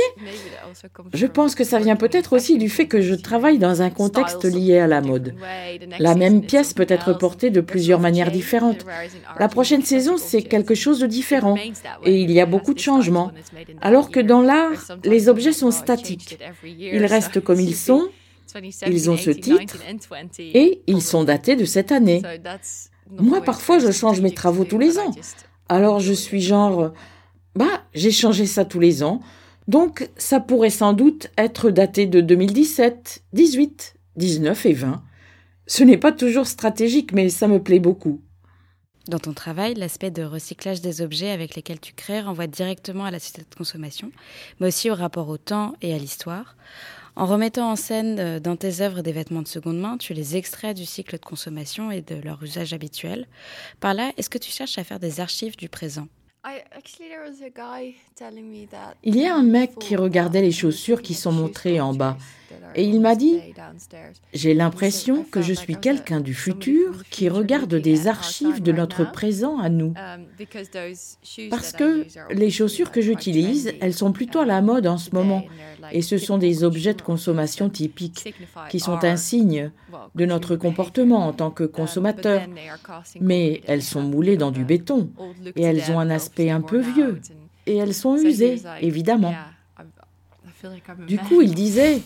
Je 1.13 1.25
pense 1.27 1.55
que 1.55 1.63
ça 1.63 1.79
vient 1.79 1.95
peut-être 1.95 2.33
aussi 2.33 2.57
du 2.57 2.69
fait 2.69 2.87
que 2.87 3.01
je 3.01 3.15
travaille 3.15 3.57
dans 3.57 3.81
un 3.81 3.89
contexte 3.89 4.43
lié 4.43 4.79
à 4.79 4.87
la 4.87 5.01
mode. 5.01 5.35
La 5.99 6.15
même 6.15 6.41
pièce 6.41 6.73
peut 6.73 6.85
être 6.89 7.13
portée 7.13 7.49
de 7.49 7.61
plusieurs 7.61 7.99
manières 7.99 8.31
différentes. 8.31 8.85
La 9.39 9.47
prochaine 9.47 9.83
saison, 9.83 10.17
c'est 10.17 10.41
quelque 10.41 10.75
chose 10.75 10.99
de 10.99 11.07
différent 11.07 11.55
et 12.03 12.21
il 12.21 12.31
y 12.31 12.41
a 12.41 12.45
beaucoup 12.45 12.73
de 12.73 12.79
changements. 12.79 13.31
Alors 13.81 14.11
que 14.11 14.19
dans 14.19 14.41
l'art, 14.41 14.97
les 15.03 15.29
objets 15.29 15.53
sont 15.53 15.71
statiques. 15.71 16.37
Ils 16.65 17.05
restent 17.05 17.39
comme 17.39 17.59
ils 17.59 17.75
sont, 17.87 18.09
ils 18.85 19.09
ont 19.09 19.17
ce 19.17 19.31
titre 19.31 19.77
et 20.39 20.81
ils 20.87 21.01
sont 21.01 21.23
datés 21.23 21.55
de 21.55 21.65
cette 21.65 21.91
année. 21.91 22.21
Moi, 23.09 23.41
parfois, 23.41 23.79
je 23.79 23.91
change 23.91 24.21
mes 24.21 24.33
travaux 24.33 24.65
tous 24.65 24.79
les 24.79 24.99
ans. 24.99 25.11
Alors 25.69 25.99
je 25.99 26.13
suis 26.13 26.41
genre, 26.41 26.91
bah, 27.55 27.83
j'ai 27.93 28.11
changé 28.11 28.45
ça 28.45 28.65
tous 28.65 28.79
les 28.79 29.01
ans, 29.01 29.21
donc 29.67 30.09
ça 30.17 30.39
pourrait 30.39 30.69
sans 30.69 30.93
doute 30.93 31.31
être 31.37 31.69
daté 31.69 32.05
de 32.05 32.21
2017, 32.21 33.23
18, 33.33 33.95
19 34.15 34.65
et 34.65 34.73
20. 34.73 35.03
Ce 35.67 35.83
n'est 35.83 35.97
pas 35.97 36.11
toujours 36.11 36.47
stratégique, 36.47 37.13
mais 37.13 37.29
ça 37.29 37.47
me 37.47 37.61
plaît 37.61 37.79
beaucoup. 37.79 38.21
Dans 39.07 39.19
ton 39.19 39.33
travail, 39.33 39.73
l'aspect 39.73 40.11
de 40.11 40.23
recyclage 40.23 40.79
des 40.79 41.01
objets 41.01 41.29
avec 41.29 41.55
lesquels 41.55 41.79
tu 41.79 41.93
crées 41.93 42.21
renvoie 42.21 42.47
directement 42.47 43.03
à 43.03 43.11
la 43.11 43.19
société 43.19 43.45
de 43.49 43.55
consommation, 43.55 44.11
mais 44.59 44.67
aussi 44.67 44.89
au 44.89 44.95
rapport 44.95 45.27
au 45.27 45.37
temps 45.37 45.73
et 45.81 45.93
à 45.93 45.97
l'histoire. 45.97 46.55
En 47.15 47.25
remettant 47.25 47.69
en 47.69 47.75
scène 47.75 48.17
euh, 48.19 48.39
dans 48.39 48.55
tes 48.55 48.81
œuvres 48.81 49.01
des 49.01 49.11
vêtements 49.11 49.41
de 49.41 49.47
seconde 49.47 49.77
main, 49.77 49.97
tu 49.97 50.13
les 50.13 50.35
extrais 50.35 50.73
du 50.73 50.85
cycle 50.85 51.17
de 51.19 51.25
consommation 51.25 51.91
et 51.91 52.01
de 52.01 52.15
leur 52.15 52.41
usage 52.41 52.73
habituel. 52.73 53.27
Par 53.81 53.93
là, 53.93 54.11
est-ce 54.17 54.29
que 54.29 54.37
tu 54.37 54.51
cherches 54.51 54.77
à 54.77 54.83
faire 54.83 54.99
des 54.99 55.19
archives 55.19 55.57
du 55.57 55.69
présent? 55.69 56.07
Il 59.03 59.15
y 59.15 59.25
a 59.25 59.35
un 59.35 59.43
mec 59.43 59.79
qui 59.79 59.95
regardait 59.95 60.41
les 60.41 60.51
chaussures 60.51 61.01
qui 61.01 61.13
sont 61.13 61.31
montrées 61.31 61.79
en 61.79 61.93
bas. 61.93 62.17
et 62.75 62.83
il 62.83 62.99
m'a 62.99 63.15
dit, 63.15 63.39
j'ai 64.33 64.53
l'impression 64.53 65.23
que 65.23 65.41
je 65.41 65.53
suis 65.53 65.77
quelqu'un 65.77 66.19
du 66.19 66.33
futur 66.33 67.03
qui 67.09 67.29
regarde 67.29 67.73
des 67.75 68.07
archives 68.07 68.61
de 68.61 68.71
notre 68.71 69.09
présent 69.09 69.57
à 69.59 69.69
nous. 69.69 69.93
Parce 71.49 71.71
que 71.71 72.05
les 72.31 72.49
chaussures 72.49 72.91
que 72.91 73.01
j'utilise, 73.01 73.73
elles 73.79 73.93
sont 73.93 74.11
plutôt 74.11 74.39
à 74.39 74.45
la 74.45 74.61
mode 74.61 74.87
en 74.87 74.97
ce 74.97 75.11
moment. 75.11 75.43
et 75.91 76.01
ce 76.01 76.17
sont 76.17 76.37
des 76.37 76.63
objets 76.63 76.93
de 76.93 77.01
consommation 77.01 77.69
typiques 77.69 78.33
qui 78.69 78.79
sont 78.79 79.03
un 79.03 79.17
signe 79.17 79.71
de 80.15 80.25
notre 80.25 80.55
comportement 80.55 81.27
en 81.27 81.33
tant 81.33 81.51
que 81.51 81.63
consommateur. 81.63 82.41
Mais 83.21 83.61
elles 83.65 83.83
sont 83.83 84.01
moulées 84.01 84.37
dans 84.37 84.51
du 84.51 84.65
béton 84.65 85.09
et 85.55 85.63
elles 85.63 85.91
ont 85.91 85.99
un 85.99 86.09
aspect 86.09 86.32
un 86.39 86.61
peu 86.61 86.79
vieux 86.79 87.19
et 87.65 87.77
elles 87.77 87.93
sont 87.93 88.17
usées, 88.17 88.61
évidemment. 88.81 89.33
Du 91.07 91.17
coup, 91.17 91.41
il 91.41 91.53
disait, 91.53 92.01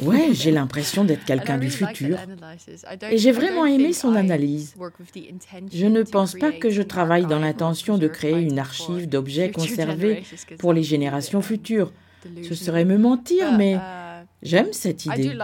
ouais, 0.00 0.28
j'ai 0.32 0.50
l'impression 0.50 1.04
d'être 1.04 1.24
quelqu'un 1.24 1.58
du 1.58 1.70
futur. 1.70 2.18
Et 3.10 3.18
j'ai 3.18 3.32
vraiment 3.32 3.66
aimé 3.66 3.92
son 3.92 4.14
analyse. 4.14 4.74
Je 5.72 5.86
ne 5.86 6.02
pense 6.02 6.34
pas 6.34 6.52
que 6.52 6.70
je 6.70 6.82
travaille 6.82 7.26
dans 7.26 7.38
l'intention 7.38 7.98
de 7.98 8.08
créer 8.08 8.40
une 8.40 8.58
archive 8.58 9.08
d'objets 9.08 9.50
conservés 9.50 10.22
pour 10.58 10.72
les 10.72 10.82
générations 10.82 11.42
futures. 11.42 11.92
Ce 12.42 12.54
serait 12.54 12.84
me 12.84 12.98
mentir, 12.98 13.52
mais 13.58 13.74
uh, 13.74 13.78
j'aime 14.42 14.72
cette 14.72 15.04
idée. 15.06 15.36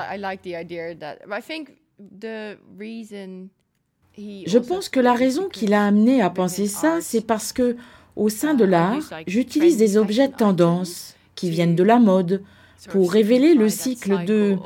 Je 4.46 4.58
pense 4.58 4.88
que 4.88 5.00
la 5.00 5.14
raison 5.14 5.48
qui 5.48 5.66
l'a 5.66 5.84
amené 5.84 6.22
à 6.22 6.30
penser 6.30 6.66
ça, 6.66 6.98
c'est 7.00 7.26
parce 7.26 7.52
que, 7.52 7.76
au 8.18 8.28
sein 8.28 8.54
de 8.54 8.64
l'art, 8.64 9.02
j'utilise 9.26 9.78
des 9.78 9.96
objets 9.96 10.28
de 10.28 10.34
tendance 10.34 11.14
qui 11.34 11.50
viennent 11.50 11.76
de 11.76 11.84
la 11.84 11.98
mode 11.98 12.42
pour 12.90 13.12
révéler 13.12 13.54
le 13.54 13.68
cycle 13.68 14.24
de 14.24 14.56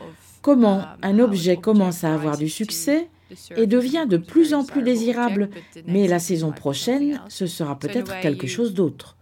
comment 0.40 0.82
un 1.02 1.18
objet 1.18 1.58
commence 1.58 2.02
à 2.02 2.14
avoir 2.14 2.36
du 2.36 2.48
succès 2.48 3.08
et 3.56 3.66
devient 3.66 4.06
de 4.08 4.16
plus 4.16 4.54
en 4.54 4.64
plus 4.64 4.82
désirable, 4.82 5.50
mais 5.86 6.08
la 6.08 6.18
saison 6.18 6.50
prochaine, 6.50 7.20
ce 7.28 7.46
sera 7.46 7.78
peut-être 7.78 8.20
quelque 8.20 8.46
chose 8.46 8.74
d'autre. 8.74 9.16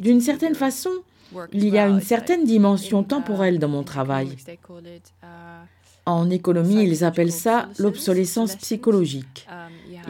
D'une 0.00 0.20
certaine 0.20 0.54
façon, 0.54 0.90
il 1.52 1.68
y 1.68 1.78
a 1.78 1.88
une 1.88 2.00
certaine 2.00 2.44
dimension 2.44 3.02
temporelle 3.02 3.58
dans 3.58 3.68
mon 3.68 3.82
travail. 3.82 4.36
En 6.06 6.30
économie, 6.30 6.84
ils 6.84 7.04
appellent 7.04 7.32
ça 7.32 7.68
l'obsolescence 7.78 8.56
psychologique. 8.56 9.46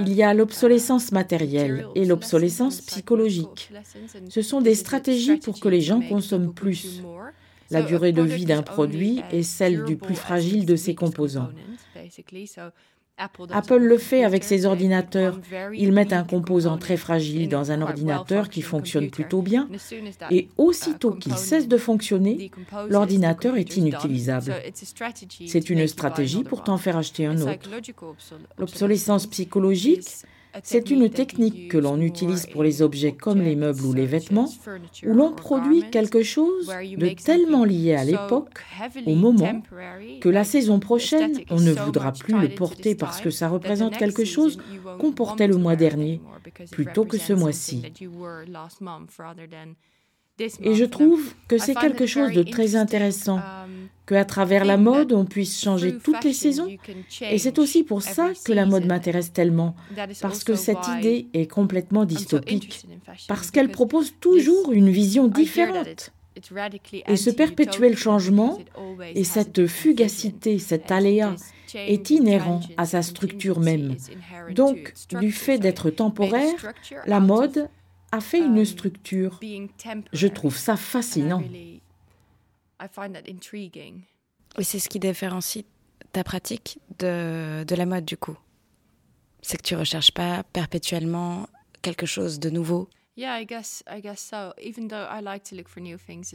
Il 0.00 0.12
y 0.12 0.22
a 0.22 0.34
l'obsolescence 0.34 1.12
matérielle 1.12 1.86
et 1.94 2.04
l'obsolescence 2.04 2.80
psychologique. 2.82 3.70
Ce 4.28 4.42
sont 4.42 4.60
des 4.60 4.74
stratégies 4.74 5.36
pour 5.36 5.58
que 5.58 5.68
les 5.68 5.80
gens 5.80 6.00
consomment 6.00 6.54
plus. 6.54 7.02
La 7.70 7.82
durée 7.82 8.12
de 8.12 8.22
vie 8.22 8.46
d'un 8.46 8.62
produit 8.62 9.22
est 9.30 9.42
celle 9.42 9.84
du 9.84 9.96
plus 9.96 10.14
fragile 10.14 10.64
de 10.64 10.76
ses 10.76 10.94
composants. 10.94 11.50
Apple 13.18 13.78
le 13.78 13.98
fait 13.98 14.24
avec 14.24 14.44
ses 14.44 14.64
ordinateurs. 14.64 15.40
Ils 15.74 15.92
mettent 15.92 16.12
un 16.12 16.24
composant 16.24 16.78
très 16.78 16.96
fragile 16.96 17.48
dans 17.48 17.72
un 17.72 17.82
ordinateur 17.82 18.48
qui 18.48 18.62
fonctionne 18.62 19.10
plutôt 19.10 19.42
bien 19.42 19.68
et 20.30 20.48
aussitôt 20.56 21.12
qu'il 21.12 21.34
cesse 21.34 21.68
de 21.68 21.76
fonctionner, 21.76 22.50
l'ordinateur 22.88 23.56
est 23.56 23.76
inutilisable. 23.76 24.54
C'est 25.46 25.70
une 25.70 25.86
stratégie 25.86 26.44
pour 26.44 26.62
t'en 26.62 26.78
faire 26.78 26.96
acheter 26.96 27.26
un 27.26 27.40
autre. 27.40 27.68
L'obsolescence 28.58 29.26
psychologique, 29.26 30.08
c'est 30.62 30.90
une 30.90 31.08
technique 31.10 31.70
que 31.70 31.78
l'on 31.78 32.00
utilise 32.00 32.46
pour 32.46 32.62
les 32.62 32.82
objets 32.82 33.12
comme 33.12 33.40
les 33.40 33.56
meubles 33.56 33.84
ou 33.84 33.92
les 33.92 34.06
vêtements, 34.06 34.48
où 35.06 35.12
l'on 35.12 35.32
produit 35.32 35.88
quelque 35.90 36.22
chose 36.22 36.68
de 36.68 37.08
tellement 37.08 37.64
lié 37.64 37.94
à 37.94 38.04
l'époque, 38.04 38.60
au 39.06 39.14
moment, 39.14 39.62
que 40.20 40.28
la 40.28 40.44
saison 40.44 40.78
prochaine, 40.80 41.38
on 41.50 41.60
ne 41.60 41.72
voudra 41.72 42.12
plus 42.12 42.38
le 42.38 42.48
porter 42.48 42.94
parce 42.94 43.20
que 43.20 43.30
ça 43.30 43.48
représente 43.48 43.96
quelque 43.96 44.24
chose 44.24 44.58
qu'on 44.98 45.12
portait 45.12 45.48
le 45.48 45.56
mois 45.56 45.76
dernier, 45.76 46.20
plutôt 46.70 47.04
que 47.04 47.18
ce 47.18 47.32
mois-ci. 47.32 47.82
Et 50.60 50.74
je 50.74 50.84
trouve 50.84 51.34
que 51.48 51.58
c'est 51.58 51.74
quelque 51.74 52.06
chose 52.06 52.32
de 52.32 52.42
très 52.42 52.76
intéressant, 52.76 53.40
qu'à 54.08 54.24
travers 54.24 54.64
la 54.64 54.76
mode, 54.76 55.12
on 55.12 55.24
puisse 55.24 55.60
changer 55.60 55.98
toutes 55.98 56.24
les 56.24 56.32
saisons. 56.32 56.68
Et 57.20 57.38
c'est 57.38 57.58
aussi 57.58 57.82
pour 57.82 58.02
ça 58.02 58.30
que 58.44 58.52
la 58.52 58.64
mode 58.64 58.86
m'intéresse 58.86 59.32
tellement, 59.32 59.76
parce 60.22 60.44
que 60.44 60.54
cette 60.54 60.88
idée 60.98 61.28
est 61.34 61.50
complètement 61.50 62.04
dystopique, 62.04 62.86
parce 63.28 63.50
qu'elle 63.50 63.70
propose 63.70 64.14
toujours 64.20 64.72
une 64.72 64.88
vision 64.88 65.28
différente. 65.28 66.12
Et 67.08 67.16
ce 67.16 67.30
perpétuel 67.30 67.96
changement 67.96 68.58
et 69.14 69.24
cette 69.24 69.66
fugacité, 69.66 70.58
cet 70.58 70.90
aléa, 70.90 71.34
est 71.74 72.10
inhérent 72.10 72.60
à 72.76 72.86
sa 72.86 73.02
structure 73.02 73.60
même. 73.60 73.96
Donc, 74.52 74.94
du 75.20 75.32
fait 75.32 75.58
d'être 75.58 75.90
temporaire, 75.90 76.72
la 77.06 77.20
mode 77.20 77.68
a 78.10 78.20
fait 78.20 78.38
une 78.38 78.60
um, 78.60 78.64
structure. 78.64 79.40
Je 80.12 80.28
trouve 80.28 80.56
ça 80.56 80.76
fascinant. 80.76 81.42
Et 84.58 84.64
c'est 84.64 84.78
ce 84.78 84.88
qui 84.88 84.98
différencie 84.98 85.64
ta 86.12 86.24
pratique 86.24 86.78
de, 86.98 87.64
de 87.64 87.74
la 87.74 87.86
mode 87.86 88.04
du 88.04 88.16
coup. 88.16 88.36
C'est 89.42 89.56
que 89.56 89.62
tu 89.62 89.76
recherches 89.76 90.12
pas 90.12 90.42
perpétuellement 90.52 91.48
quelque 91.82 92.06
chose 92.06 92.38
de 92.40 92.50
nouveau. 92.50 92.88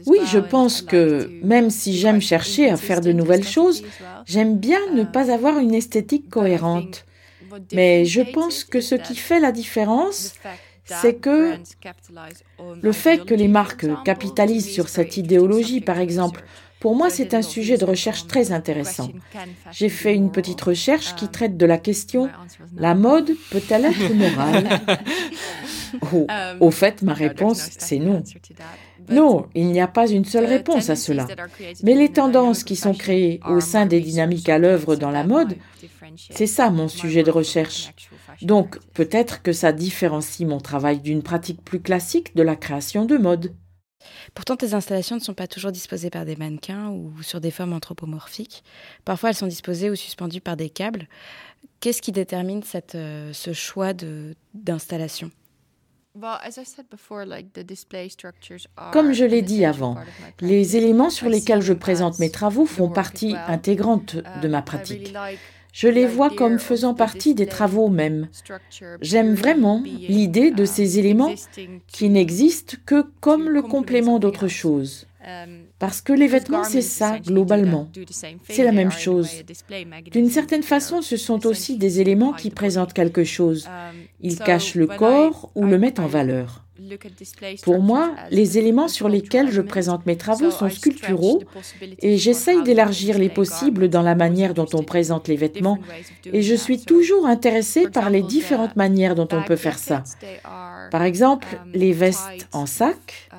Oui, 0.06 0.18
je 0.26 0.38
pense 0.38 0.82
que 0.82 1.30
même 1.42 1.70
si 1.70 1.96
j'aime 1.96 2.20
chercher 2.20 2.68
à 2.68 2.76
faire 2.76 3.00
de 3.00 3.12
nouvelles 3.12 3.46
choses, 3.46 3.82
j'aime 4.26 4.58
bien 4.58 4.80
ne 4.92 5.02
um, 5.02 5.10
pas 5.10 5.32
avoir 5.32 5.58
une 5.58 5.74
esthétique 5.74 6.28
cohérente. 6.28 7.06
Mais 7.72 8.04
je 8.04 8.20
pense 8.20 8.64
que 8.64 8.80
ce 8.80 8.96
qui 8.96 9.16
fait 9.16 9.40
la 9.40 9.52
différence, 9.52 10.34
c'est 10.84 11.14
que 11.14 11.54
le 12.82 12.92
fait 12.92 13.24
que 13.24 13.34
les 13.34 13.48
marques 13.48 13.86
capitalisent 14.04 14.72
sur 14.72 14.88
cette 14.88 15.16
idéologie, 15.16 15.80
par 15.80 15.98
exemple, 15.98 16.44
pour 16.84 16.94
moi, 16.94 17.08
c'est 17.08 17.32
un 17.32 17.40
sujet 17.40 17.78
de 17.78 17.84
recherche 17.86 18.26
très 18.26 18.52
intéressant. 18.52 19.10
J'ai 19.72 19.88
fait 19.88 20.14
une 20.14 20.30
petite 20.30 20.60
recherche 20.60 21.14
qui 21.14 21.28
traite 21.28 21.56
de 21.56 21.64
la 21.64 21.78
question 21.78 22.28
la 22.76 22.94
mode 22.94 23.30
peut-elle 23.50 23.84
être 23.86 24.12
morale? 24.14 24.68
Au 26.60 26.70
fait, 26.70 27.00
ma 27.00 27.14
réponse, 27.14 27.70
c'est 27.78 27.98
non. 27.98 28.22
Non, 29.08 29.46
il 29.54 29.68
n'y 29.68 29.80
a 29.80 29.86
pas 29.86 30.06
une 30.08 30.26
seule 30.26 30.44
réponse 30.44 30.90
à 30.90 30.96
cela. 30.96 31.26
Mais 31.82 31.94
les 31.94 32.10
tendances 32.10 32.64
qui 32.64 32.76
sont 32.76 32.92
créées 32.92 33.40
au 33.48 33.60
sein 33.60 33.86
des 33.86 34.00
dynamiques 34.00 34.50
à 34.50 34.58
l'œuvre 34.58 34.94
dans 34.94 35.10
la 35.10 35.24
mode, 35.24 35.56
c'est 36.30 36.46
ça 36.46 36.68
mon 36.68 36.88
sujet 36.88 37.22
de 37.22 37.30
recherche. 37.30 37.92
Donc 38.42 38.78
peut-être 38.92 39.42
que 39.42 39.52
ça 39.52 39.72
différencie 39.72 40.46
mon 40.48 40.58
travail 40.58 41.00
d'une 41.00 41.22
pratique 41.22 41.62
plus 41.62 41.80
classique 41.80 42.34
de 42.34 42.42
la 42.42 42.56
création 42.56 43.04
de 43.04 43.16
mode. 43.16 43.54
Pourtant, 44.34 44.56
tes 44.56 44.74
installations 44.74 45.16
ne 45.16 45.20
sont 45.20 45.34
pas 45.34 45.46
toujours 45.46 45.72
disposées 45.72 46.10
par 46.10 46.24
des 46.24 46.36
mannequins 46.36 46.90
ou 46.90 47.22
sur 47.22 47.40
des 47.40 47.50
formes 47.50 47.72
anthropomorphiques. 47.72 48.62
Parfois, 49.04 49.30
elles 49.30 49.34
sont 49.36 49.46
disposées 49.46 49.90
ou 49.90 49.96
suspendues 49.96 50.40
par 50.40 50.56
des 50.56 50.68
câbles. 50.68 51.08
Qu'est-ce 51.80 52.02
qui 52.02 52.12
détermine 52.12 52.62
cette, 52.62 52.94
euh, 52.94 53.32
ce 53.32 53.52
choix 53.52 53.92
d'installation? 54.54 55.30
Comme 58.92 59.12
je 59.12 59.24
l'ai 59.24 59.42
dit 59.42 59.64
avant, 59.64 59.96
les 60.40 60.76
éléments 60.76 61.10
sur 61.10 61.28
lesquels 61.28 61.60
je 61.60 61.72
présente 61.72 62.20
mes 62.20 62.30
travaux 62.30 62.66
font 62.66 62.88
partie 62.88 63.34
intégrante 63.48 64.16
de 64.40 64.48
ma 64.48 64.62
pratique. 64.62 65.12
Je 65.74 65.88
les 65.88 66.06
vois 66.06 66.30
comme 66.30 66.60
faisant 66.60 66.94
partie 66.94 67.34
des 67.34 67.46
travaux 67.46 67.88
mêmes. 67.88 68.28
J'aime 69.00 69.34
vraiment 69.34 69.82
l'idée 69.84 70.52
de 70.52 70.64
ces 70.64 71.00
éléments 71.00 71.34
qui 71.88 72.08
n'existent 72.10 72.76
que 72.86 73.04
comme 73.20 73.48
le 73.48 73.60
complément 73.60 74.20
d'autre 74.20 74.46
chose. 74.46 75.08
Parce 75.78 76.00
que 76.00 76.12
les 76.12 76.26
vêtements, 76.26 76.64
c'est 76.64 76.82
ça, 76.82 77.18
globalement. 77.18 77.88
C'est 78.48 78.64
la 78.64 78.72
même 78.72 78.92
chose. 78.92 79.30
D'une 80.10 80.30
certaine 80.30 80.62
façon, 80.62 81.02
ce 81.02 81.16
sont 81.16 81.46
aussi 81.46 81.78
des 81.78 82.00
éléments 82.00 82.32
qui 82.32 82.50
présentent 82.50 82.92
quelque 82.92 83.24
chose. 83.24 83.68
Ils 84.20 84.38
cachent 84.38 84.74
le 84.74 84.86
corps 84.86 85.50
ou 85.54 85.64
le 85.64 85.78
mettent 85.78 86.00
en 86.00 86.06
valeur. 86.06 86.64
Pour 87.62 87.80
moi, 87.80 88.14
les 88.30 88.58
éléments 88.58 88.88
sur 88.88 89.08
lesquels 89.08 89.52
je 89.52 89.60
présente 89.60 90.06
mes 90.06 90.16
travaux 90.16 90.50
sont 90.50 90.68
sculpturaux 90.68 91.42
et 92.00 92.18
j'essaye 92.18 92.62
d'élargir 92.64 93.16
les 93.16 93.28
possibles 93.28 93.88
dans 93.88 94.02
la 94.02 94.16
manière 94.16 94.54
dont 94.54 94.66
on 94.74 94.82
présente 94.82 95.28
les 95.28 95.36
vêtements 95.36 95.78
et 96.32 96.42
je 96.42 96.54
suis 96.54 96.80
toujours 96.80 97.26
intéressée 97.26 97.88
par 97.88 98.10
les 98.10 98.22
différentes 98.22 98.74
manières 98.74 99.14
dont 99.14 99.28
on 99.30 99.42
peut 99.44 99.56
faire 99.56 99.78
ça. 99.78 100.02
Par 100.90 101.02
exemple, 101.02 101.46
les 101.72 101.92
vestes 101.92 102.48
en 102.52 102.66
sac, 102.66 103.30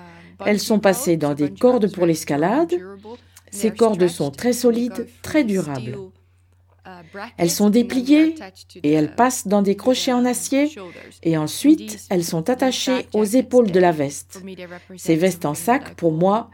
elles 0.46 0.60
sont 0.60 0.80
passées 0.80 1.18
dans 1.18 1.34
des 1.34 1.54
cordes 1.54 1.92
pour 1.92 2.06
l'escalade. 2.06 2.74
Ces 3.52 3.72
cordes 3.72 4.08
sont 4.08 4.32
très 4.32 4.54
solides, 4.54 5.08
très 5.22 5.44
durables. 5.44 5.98
Elles 7.38 7.50
sont 7.50 7.70
dépliées 7.70 8.36
et 8.84 8.92
elles 8.92 9.16
passent 9.16 9.48
dans 9.48 9.62
des 9.62 9.76
crochets 9.76 10.14
en 10.14 10.26
acier 10.26 10.70
et 11.24 11.38
ensuite 11.38 12.06
elles 12.10 12.24
sont 12.24 12.50
attachées 12.50 13.08
aux 13.14 13.24
épaules 13.24 13.72
de 13.72 13.80
la 13.80 13.92
veste. 13.92 14.44
Ces 14.96 15.16
vestes 15.16 15.46
en 15.46 15.56
sac, 15.56 15.96
pour 15.96 16.12
moi, 16.12 16.50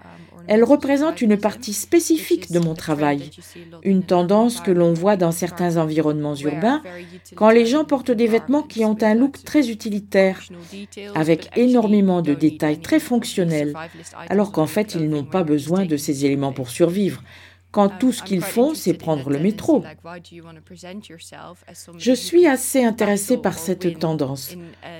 elles 0.47 0.63
représentent 0.63 1.21
une 1.21 1.37
partie 1.37 1.73
spécifique 1.73 2.51
de 2.51 2.59
mon 2.59 2.73
travail, 2.73 3.31
une 3.83 4.03
tendance 4.03 4.59
que 4.59 4.71
l'on 4.71 4.93
voit 4.93 5.17
dans 5.17 5.31
certains 5.31 5.77
environnements 5.77 6.35
urbains 6.35 6.81
quand 7.35 7.49
les 7.49 7.65
gens 7.65 7.85
portent 7.85 8.11
des 8.11 8.27
vêtements 8.27 8.63
qui 8.63 8.85
ont 8.85 8.97
un 9.01 9.15
look 9.15 9.43
très 9.43 9.69
utilitaire, 9.69 10.41
avec 11.15 11.49
énormément 11.55 12.21
de 12.21 12.33
détails 12.33 12.79
très 12.79 12.99
fonctionnels, 12.99 13.73
alors 14.29 14.51
qu'en 14.51 14.67
fait 14.67 14.95
ils 14.95 15.09
n'ont 15.09 15.23
pas 15.23 15.43
besoin 15.43 15.85
de 15.85 15.97
ces 15.97 16.25
éléments 16.25 16.53
pour 16.53 16.69
survivre 16.69 17.21
quand 17.71 17.89
tout 17.99 18.11
ce 18.11 18.21
qu'ils 18.23 18.41
font, 18.41 18.73
c'est 18.75 18.93
prendre 18.93 19.29
le 19.29 19.39
métro. 19.39 19.83
Je 21.97 22.11
suis 22.11 22.47
assez 22.47 22.83
intéressée 22.83 23.37
par 23.37 23.57
cette 23.57 23.99
tendance. 23.99 24.55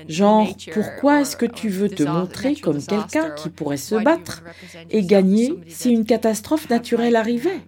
Genre, 0.08 0.48
pourquoi 0.72 1.20
est-ce 1.20 1.36
que 1.36 1.46
tu 1.46 1.68
veux 1.68 1.88
te 1.88 2.02
montrer 2.02 2.54
comme 2.56 2.82
quelqu'un 2.82 3.30
qui 3.30 3.50
pourrait 3.50 3.76
se 3.76 3.96
battre 3.96 4.42
et 4.90 5.02
gagner 5.02 5.54
si 5.68 5.90
une 5.90 6.04
catastrophe 6.04 6.68
naturelle 6.70 7.16
arrivait? 7.16 7.60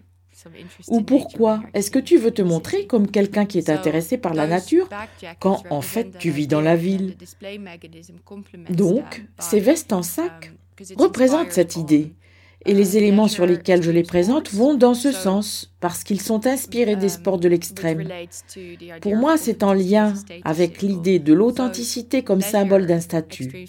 ou 0.88 1.00
pourquoi 1.00 1.62
est-ce 1.72 1.90
que 1.90 1.98
tu 1.98 2.18
veux 2.18 2.30
te 2.30 2.42
montrer 2.42 2.86
comme 2.86 3.10
quelqu'un 3.10 3.46
qui 3.46 3.58
est 3.58 3.70
intéressé 3.70 4.18
par 4.18 4.34
la 4.34 4.46
nature 4.46 4.88
quand 5.40 5.62
en 5.70 5.80
fait 5.80 6.18
tu 6.18 6.30
vis 6.30 6.46
dans 6.46 6.60
la 6.60 6.76
ville? 6.76 7.16
Donc, 8.70 9.24
ces 9.38 9.60
vestes 9.60 9.92
en 9.92 10.02
sac 10.02 10.52
représentent 10.96 11.52
cette 11.52 11.76
idée. 11.76 12.14
Et 12.66 12.72
les 12.72 12.96
éléments 12.96 13.28
sur 13.28 13.44
lesquels 13.46 13.82
je 13.82 13.90
les 13.90 14.02
présente 14.02 14.50
vont 14.52 14.74
dans 14.74 14.94
ce 14.94 15.12
sens, 15.12 15.73
parce 15.84 16.02
qu'ils 16.02 16.22
sont 16.22 16.46
inspirés 16.46 16.96
des 16.96 17.10
sports 17.10 17.38
de 17.38 17.46
l'extrême. 17.46 18.08
Pour 19.02 19.16
moi, 19.16 19.36
c'est 19.36 19.62
en 19.62 19.74
lien 19.74 20.14
avec 20.42 20.80
l'idée 20.80 21.18
de 21.18 21.34
l'authenticité 21.34 22.22
comme 22.22 22.40
symbole 22.40 22.86
d'un 22.86 23.00
statut. 23.00 23.66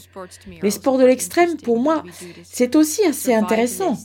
Les 0.63 0.71
sports 0.71 0.97
de 0.97 1.04
l'extrême, 1.04 1.58
pour 1.58 1.78
moi, 1.78 2.06
c'est 2.41 2.78
aussi 2.78 3.04
assez 3.04 3.34
intéressant 3.34 3.97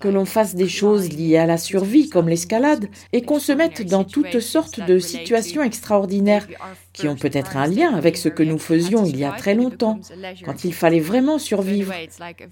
que 0.00 0.08
l'on 0.08 0.26
fasse 0.26 0.54
des 0.54 0.68
choses 0.68 1.08
liées 1.10 1.38
à 1.38 1.46
la 1.46 1.56
survie 1.56 2.10
comme 2.10 2.28
l'escalade 2.28 2.88
et 3.14 3.22
qu'on 3.22 3.38
se 3.38 3.52
mette 3.52 3.86
dans 3.86 4.04
toutes 4.04 4.40
sortes 4.40 4.86
de 4.86 4.98
situations 4.98 5.62
extraordinaires 5.62 6.46
qui 6.92 7.08
ont 7.08 7.16
peut-être 7.16 7.56
un 7.56 7.66
lien 7.66 7.94
avec 7.94 8.16
ce 8.16 8.28
que 8.28 8.42
nous 8.42 8.58
faisions 8.58 9.04
il 9.04 9.16
y 9.16 9.24
a 9.24 9.32
très 9.32 9.54
longtemps, 9.54 9.98
quand 10.44 10.64
il 10.64 10.74
fallait 10.74 11.00
vraiment 11.00 11.38
survivre. 11.38 11.94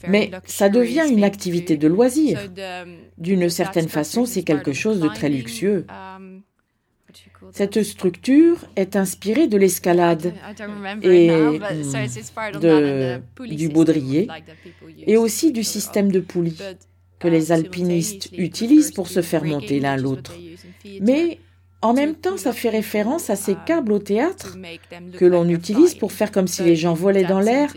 Mais 0.09 0.31
ça 0.47 0.71
devient 0.71 1.05
une 1.11 1.25
activité 1.25 1.77
de 1.77 1.89
loisir. 1.89 2.41
D'une 3.19 3.51
certaine 3.51 3.89
façon, 3.89 4.25
c'est 4.25 4.43
quelque 4.43 4.73
chose 4.73 4.94
de 5.01 5.09
très 5.09 5.29
luxueux. 5.29 5.87
Cette 7.53 7.83
structure 7.83 8.57
est 8.77 8.97
inspirée 8.97 9.47
de 9.47 9.57
l'escalade 9.57 10.35
et 11.03 11.31
du 13.47 13.69
baudrier 13.69 14.29
et 15.07 15.17
aussi 15.17 15.53
du 15.53 15.63
système 15.63 16.11
de 16.11 16.21
poulies 16.21 16.59
que 17.21 17.29
les 17.29 17.53
alpinistes 17.53 18.31
utilisent 18.37 18.93
pour 18.93 19.09
se 19.09 19.23
faire 19.23 19.45
monter 19.45 19.81
l'un 19.81 19.97
l'autre. 19.97 20.33
Mais 21.01 21.39
en 21.85 21.93
même 21.93 22.15
temps, 22.15 22.39
ça 22.39 22.53
fait 22.53 22.71
référence 22.71 23.29
à 23.29 23.37
ces 23.37 23.57
câbles 23.67 23.93
au 23.93 23.99
théâtre 23.99 24.57
que 25.19 25.27
l'on 25.27 25.47
utilise 25.49 25.95
pour 25.95 26.13
faire 26.13 26.33
comme 26.33 26.47
si 26.47 26.63
les 26.63 26.77
gens 26.77 26.95
volaient 26.95 27.25
dans 27.25 27.41
l'air, 27.41 27.75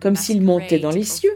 comme 0.00 0.16
s'ils 0.16 0.42
montaient 0.42 0.80
dans 0.80 0.90
les 0.90 1.04
cieux. 1.04 1.34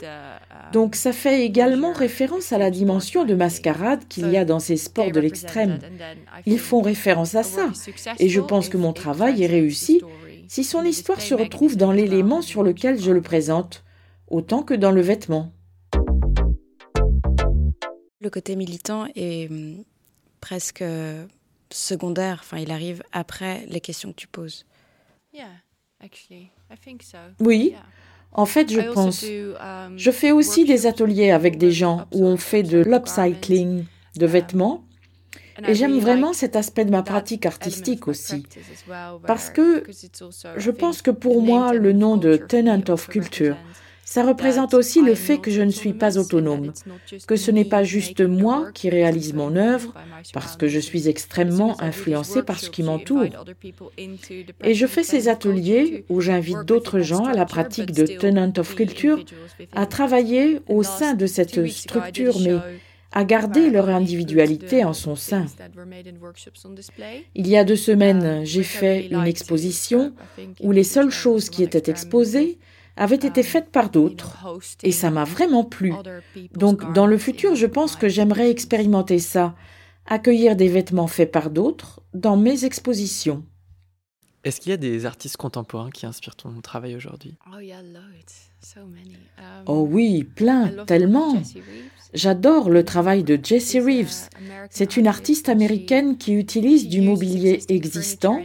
Donc 0.73 0.95
ça 0.95 1.13
fait 1.13 1.45
également 1.45 1.93
référence 1.93 2.53
à 2.53 2.59
la 2.59 2.71
dimension 2.71 3.25
de 3.25 3.35
mascarade 3.35 4.07
qu'il 4.09 4.31
y 4.31 4.37
a 4.37 4.45
dans 4.45 4.61
ces 4.61 4.77
sports 4.77 5.11
de 5.11 5.21
l'extrême. 5.21 5.79
Ils 6.47 6.59
font 6.59 6.81
référence 6.81 7.35
à 7.35 7.43
ça. 7.43 7.71
Et 8.19 8.29
je 8.29 8.41
pense 8.41 8.69
que 8.69 8.77
mon 8.77 8.93
travail 8.93 9.43
est 9.43 9.47
réussi 9.47 10.03
si 10.49 10.65
son 10.65 10.83
histoire 10.83 11.21
se 11.21 11.35
retrouve 11.35 11.77
dans 11.77 11.93
l'élément 11.93 12.43
sur 12.43 12.63
lequel 12.63 13.01
je 13.01 13.13
le 13.13 13.21
présente, 13.21 13.85
autant 14.29 14.63
que 14.63 14.75
dans 14.75 14.91
le 14.91 15.03
vêtement. 15.03 15.53
Le 18.21 18.31
côté 18.31 18.57
militant 18.57 19.07
est 19.15 19.49
hum, 19.51 19.85
presque 20.41 20.83
secondaire, 21.71 22.39
enfin 22.41 22.59
il 22.59 22.71
arrive 22.71 23.03
après 23.13 23.65
les 23.69 23.81
questions 23.81 24.11
que 24.11 24.17
tu 24.17 24.27
poses. 24.27 24.65
Oui, 27.41 27.75
en 28.39 28.47
fait, 28.47 28.73
je 28.73 28.81
pense. 28.93 29.25
Um, 29.25 29.95
je 29.97 30.11
fais 30.13 30.31
aussi 30.31 30.65
des 30.65 30.87
ateliers 30.87 31.33
avec 31.33 31.59
des 31.59 31.73
gens 31.73 32.07
où 32.13 32.25
on 32.25 32.37
fait 32.37 32.63
de 32.63 32.79
l'upcycling 32.79 33.85
de 34.17 34.27
vêtements. 34.27 34.85
Et 35.67 35.75
j'aime 35.75 35.99
vraiment 35.99 36.33
cet 36.33 36.55
aspect 36.55 36.85
de 36.85 36.93
ma 36.93 37.03
pratique 37.03 37.47
artistique 37.47 38.07
aussi. 38.07 38.45
Parce 39.27 39.51
que 39.51 39.83
je 40.57 40.71
pense 40.71 41.03
que 41.03 41.11
pour 41.11 41.43
moi, 41.43 41.75
le 41.75 41.93
nom 41.93 42.17
de 42.17 42.37
Tenant 42.37 42.85
of 42.89 43.09
Culture 43.09 43.57
ça 44.09 44.25
représente 44.25 44.73
aussi 44.73 45.03
le 45.03 45.15
fait 45.15 45.37
que 45.37 45.51
je 45.51 45.61
ne 45.61 45.71
suis 45.71 45.93
pas 45.93 46.17
autonome, 46.17 46.73
que 47.27 47.37
ce 47.37 47.51
n'est 47.51 47.67
pas 47.67 47.85
juste 47.85 48.23
moi 48.23 48.71
qui 48.73 48.89
réalise 48.89 49.35
mon 49.35 49.55
œuvre, 49.55 49.93
parce 50.33 50.57
que 50.57 50.67
je 50.67 50.79
suis 50.79 51.09
extrêmement 51.09 51.79
influencée 51.83 52.43
par 52.43 52.59
ce 52.59 52.71
qui 52.71 52.83
m'entoure. 52.83 53.27
Et 54.65 54.73
je 54.73 54.87
fais 54.87 55.03
ces 55.03 55.29
ateliers 55.29 56.07
où 56.09 56.23
j'invite 56.23 56.65
d'autres 56.65 57.01
gens 57.01 57.27
à 57.27 57.35
la 57.35 57.45
pratique 57.45 57.93
de 57.93 58.07
Tenant 58.07 58.55
of 58.57 58.75
Culture 58.77 59.23
à 59.73 59.85
travailler 59.85 60.61
au 60.69 60.83
sein 60.83 61.13
de 61.13 61.27
cette 61.27 61.69
structure, 61.69 62.41
mais 62.41 62.57
à 63.13 63.25
garder 63.25 63.69
leur 63.69 63.91
individualité 63.91 64.87
en 64.87 64.95
son 64.95 65.17
sein. 65.17 65.45
Il 67.35 67.47
y 67.47 67.59
a 67.59 67.65
deux 67.65 67.77
semaines, 67.77 68.43
j'ai 68.47 68.63
fait 68.63 69.09
une 69.09 69.27
exposition 69.27 70.15
où 70.63 70.73
les 70.73 70.85
seules 70.85 71.11
choses 71.11 71.51
qui 71.51 71.63
étaient 71.63 71.91
exposées 71.91 72.57
avait 72.99 73.17
été 73.17 73.43
faite 73.43 73.71
par 73.71 73.91
d'autres 73.91 74.37
et 74.83 74.93
ça 74.93 75.11
m'a 75.11 75.25
vraiment 75.25 75.65
plu. 75.65 75.95
Donc 76.53 76.93
dans 76.93 77.07
le 77.07 77.17
futur, 77.17 77.55
je 77.55 77.67
pense 77.67 77.97
que 77.97 78.09
j'aimerais 78.09 78.51
expérimenter 78.51 79.19
ça, 79.19 79.55
accueillir 80.07 80.57
des 80.57 80.69
vêtements 80.69 81.07
faits 81.07 81.31
par 81.31 81.51
d'autres 81.51 82.01
dans 82.13 82.37
mes 82.37 82.65
expositions. 82.65 83.45
Est-ce 84.45 84.61
qu'il 84.61 84.71
y 84.71 84.75
a 84.75 84.79
des 84.79 85.07
artistes 85.07 85.37
contemporains 85.37 85.91
qui 85.91 86.07
inspirent 86.07 86.37
ton 86.37 86.61
travail 86.61 86.97
aujourd'hui? 86.97 87.37
Oh 89.67 89.87
oui, 89.91 90.25
plein, 90.25 90.85
tellement. 90.87 91.35
J'adore 92.15 92.71
le 92.71 92.85
travail 92.85 93.23
de 93.23 93.39
Jessie 93.43 93.81
Reeves. 93.81 94.31
C'est 94.71 94.97
une 94.97 95.07
artiste 95.07 95.49
américaine 95.51 96.17
qui 96.17 96.33
utilise 96.33 96.89
du 96.89 97.03
mobilier 97.03 97.61
existant 97.69 98.41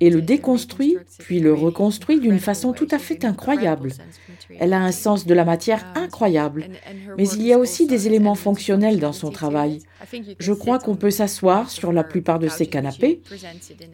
et 0.00 0.10
le 0.10 0.22
déconstruit, 0.22 0.96
puis 1.18 1.40
le 1.40 1.52
reconstruit 1.52 2.20
d'une 2.20 2.38
façon 2.38 2.72
tout 2.72 2.88
à 2.92 3.00
fait 3.00 3.24
incroyable. 3.24 3.92
Elle 4.60 4.72
a 4.72 4.80
un 4.80 4.92
sens 4.92 5.26
de 5.26 5.34
la 5.34 5.44
matière 5.44 5.84
incroyable, 5.96 6.68
mais 7.18 7.28
il 7.28 7.42
y 7.42 7.52
a 7.52 7.58
aussi 7.58 7.86
des 7.86 8.06
éléments 8.06 8.36
fonctionnels 8.36 9.00
dans 9.00 9.12
son 9.12 9.30
travail. 9.30 9.80
Je 10.38 10.52
crois 10.52 10.78
qu'on 10.78 10.96
peut 10.96 11.10
s'asseoir 11.10 11.70
sur 11.70 11.92
la 11.92 12.04
plupart 12.04 12.38
de 12.38 12.48
ces 12.48 12.66
canapés. 12.66 13.22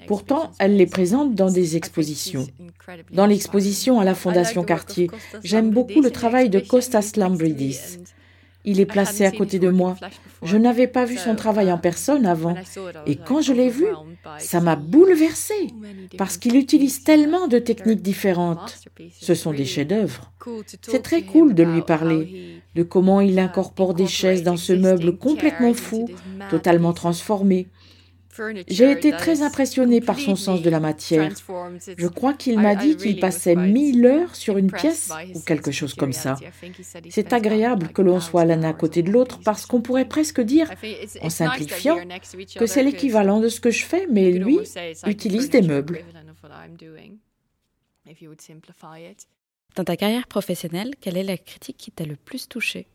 Pourtant, 0.07 0.51
elle 0.59 0.77
les 0.77 0.87
présente 0.87 1.35
dans 1.35 1.51
des 1.51 1.77
expositions. 1.77 2.47
Dans 3.13 3.27
l'exposition 3.27 4.01
à 4.01 4.05
la 4.05 4.15
Fondation 4.15 4.65
Cartier, 4.65 5.11
j'aime 5.43 5.71
beaucoup 5.71 6.01
le 6.01 6.11
travail 6.11 6.51
de 6.51 6.61
Kostas 6.61 7.13
Lambridis. 7.17 7.99
Il 8.65 8.79
est 8.79 8.87
placé 8.87 9.25
à 9.25 9.31
côté 9.31 9.59
de 9.59 9.71
moi. 9.71 9.97
Je 10.43 10.57
n'avais 10.57 10.87
pas 10.87 11.07
vu 11.07 11.17
son 11.17 11.35
travail 11.35 11.73
en 11.73 11.79
personne 11.79 12.27
avant. 12.27 12.55
Et 13.07 13.17
quand 13.17 13.41
je 13.41 13.55
l'ai 13.55 13.71
vu, 13.71 13.87
ça 14.39 14.61
m'a 14.61 14.77
bouleversé 14.77 15.69
parce 16.19 16.37
qu'il 16.37 16.57
utilise 16.57 17.03
tellement 17.03 17.49
de 17.49 17.59
techniques 17.59 18.03
différentes. 18.03 18.79
Ce 19.19 19.35
sont 19.35 19.53
des 19.53 19.65
chefs-d'œuvre. 19.65 20.33
C'est 20.83 21.03
très 21.03 21.23
cool 21.23 21.55
de 21.55 21.63
lui 21.63 21.81
parler, 21.81 22.61
de 22.75 22.83
comment 22.83 23.21
il 23.21 23.39
incorpore 23.39 23.95
des 23.95 24.07
chaises 24.07 24.43
dans 24.43 24.59
ce 24.59 24.75
meuble 24.75 25.17
complètement 25.17 25.75
fou, 25.75 26.09
totalement 26.51 26.93
transformé. 26.93 27.67
J'ai 28.69 28.93
été 28.93 29.11
très 29.11 29.43
impressionnée 29.43 30.01
par 30.01 30.19
son 30.19 30.37
sens 30.37 30.63
de 30.63 30.71
la 30.71 30.81
matière. 30.81 31.31
Je 31.97 32.07
crois 32.07 32.35
qu'il 32.35 32.59
m'a 32.59 32.75
dit 32.75 32.97
qu'il 32.97 33.19
passait 33.19 33.57
mille 33.57 34.05
heures 34.07 34.35
sur 34.37 34.57
une 34.57 34.71
pièce 34.71 35.11
ou 35.35 35.41
quelque 35.41 35.71
chose 35.71 35.95
comme 35.95 36.13
ça. 36.13 36.37
C'est 37.09 37.33
agréable 37.33 37.89
que 37.89 38.03
l'on 38.03 38.21
soit 38.21 38.45
l'un 38.45 38.63
à 38.63 38.73
côté 38.73 39.03
de 39.03 39.11
l'autre 39.11 39.41
parce 39.45 39.67
qu'on 39.67 39.81
pourrait 39.81 40.09
presque 40.09 40.41
dire, 40.41 40.71
en 41.23 41.31
simplifiant, 41.31 41.99
que 42.57 42.67
c'est 42.67 42.83
l'équivalent 42.83 43.41
de 43.41 43.49
ce 43.49 43.61
que 43.61 43.71
je 43.71 43.85
fais, 43.85 44.07
mais 44.11 44.31
lui 44.31 44.59
utilise 45.07 45.51
des 45.51 45.63
meubles. 45.63 46.05
Dans 49.77 49.85
ta 49.85 49.97
carrière 49.97 50.27
professionnelle, 50.27 50.95
quelle 51.01 51.17
est 51.17 51.23
la 51.23 51.39
critique 51.39 51.77
qui 51.77 51.93
t'a 51.93 52.05
le 52.05 52.17
plus 52.17 52.49
touché 52.49 52.89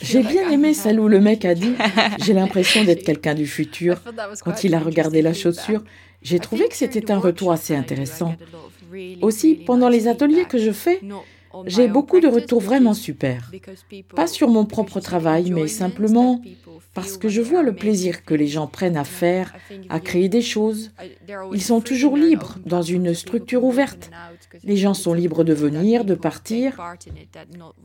j'ai 0.00 0.22
bien 0.22 0.48
aimé 0.50 0.72
celle 0.72 1.00
où 1.00 1.08
le 1.08 1.20
mec 1.20 1.44
a 1.44 1.54
dit 1.54 1.74
J'ai 2.24 2.34
l'impression 2.34 2.84
d'être 2.84 3.02
quelqu'un 3.02 3.34
du 3.34 3.48
futur. 3.48 4.00
Quand 4.44 4.62
il 4.62 4.76
a 4.76 4.78
regardé 4.78 5.22
la 5.22 5.34
chaussure, 5.34 5.82
j'ai 6.22 6.38
trouvé 6.38 6.68
que 6.68 6.76
c'était 6.76 7.10
un 7.10 7.18
retour 7.18 7.50
assez 7.50 7.74
intéressant. 7.74 8.36
Aussi, 9.22 9.56
pendant 9.56 9.88
les 9.88 10.06
ateliers 10.06 10.44
que 10.44 10.58
je 10.58 10.70
fais, 10.70 11.00
j'ai 11.66 11.88
beaucoup 11.88 12.20
de 12.20 12.28
retours 12.28 12.60
vraiment 12.60 12.94
super. 12.94 13.50
Pas 14.14 14.26
sur 14.26 14.48
mon 14.48 14.64
propre 14.64 15.00
travail, 15.00 15.50
mais 15.50 15.68
simplement 15.68 16.40
parce 16.94 17.16
que 17.16 17.28
je 17.28 17.40
vois 17.40 17.62
le 17.62 17.74
plaisir 17.74 18.24
que 18.24 18.34
les 18.34 18.48
gens 18.48 18.66
prennent 18.66 18.96
à 18.96 19.04
faire, 19.04 19.54
à 19.88 20.00
créer 20.00 20.28
des 20.28 20.42
choses. 20.42 20.90
Ils 21.52 21.62
sont 21.62 21.80
toujours 21.80 22.16
libres 22.16 22.56
dans 22.66 22.82
une 22.82 23.14
structure 23.14 23.62
ouverte. 23.62 24.10
Les 24.64 24.76
gens 24.76 24.94
sont 24.94 25.14
libres 25.14 25.44
de 25.44 25.54
venir, 25.54 26.04
de 26.04 26.14
partir, 26.14 26.76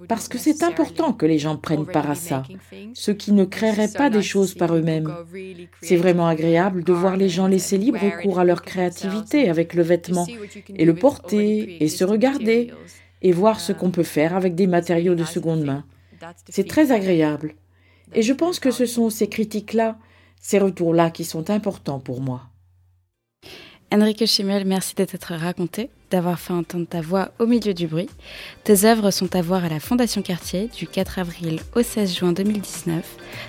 parce 0.08 0.28
que 0.28 0.38
c'est 0.38 0.64
important 0.64 1.14
que 1.14 1.26
les 1.26 1.38
gens 1.38 1.58
prennent 1.58 1.86
part 1.86 2.10
à 2.10 2.16
ça, 2.16 2.44
ceux 2.94 3.14
qui 3.14 3.34
ne 3.34 3.46
créeraient 3.46 3.92
pas 3.92 4.10
des 4.10 4.24
choses 4.24 4.56
par 4.56 4.76
eux-mêmes. 4.76 5.14
C'est 5.82 5.98
vraiment 5.98 6.28
agréable 6.28 6.84
de 6.84 6.94
voir 6.94 7.16
les 7.16 7.30
gens 7.30 7.48
laisser 7.48 7.78
libre 7.78 8.00
cours 8.22 8.40
à 8.40 8.46
leur 8.46 8.64
créativité 8.64 9.50
avec 9.50 9.74
le 9.74 9.84
vêtement, 9.84 10.26
et 10.76 10.86
le 10.86 10.96
porter, 10.96 11.84
et 11.84 11.88
se 11.88 12.04
regarder, 12.04 12.72
et 13.24 13.32
voir 13.32 13.60
ce 13.60 13.72
qu'on 13.72 13.92
peut 13.92 14.04
faire 14.04 14.36
avec 14.36 14.54
des 14.54 14.68
matériaux 14.68 15.16
de 15.16 15.24
seconde 15.24 15.64
main. 15.64 15.84
C'est 16.50 16.68
très 16.68 16.92
agréable. 16.92 17.56
Et 18.14 18.22
je 18.22 18.34
pense 18.34 18.60
que 18.60 18.72
ce 18.72 18.86
sont 18.86 19.10
ces 19.10 19.28
critiques-là, 19.28 19.98
ces 20.40 20.60
retours-là 20.60 21.10
qui 21.10 21.24
sont 21.24 21.50
importants 21.50 22.00
pour 22.00 22.22
moi. 22.22 22.44
Enrique 23.92 24.26
Schimmel, 24.26 24.66
merci 24.66 24.96
de 24.96 25.06
t'être 25.06 25.36
raconté, 25.36 25.92
d'avoir 26.10 26.40
fait 26.40 26.54
entendre 26.54 26.88
ta 26.88 27.02
voix 27.02 27.32
au 27.38 27.46
milieu 27.46 27.76
du 27.76 27.86
bruit. 27.86 28.10
Tes 28.64 28.86
œuvres 28.86 29.12
sont 29.12 29.36
à 29.36 29.42
voir 29.44 29.64
à 29.64 29.70
la 29.70 29.80
Fondation 29.80 30.24
Cartier 30.24 30.68
du 30.76 30.88
4 30.88 31.20
avril 31.20 31.60
au 31.76 31.84
16 31.84 32.16
juin 32.16 32.34
2019 32.34 33.06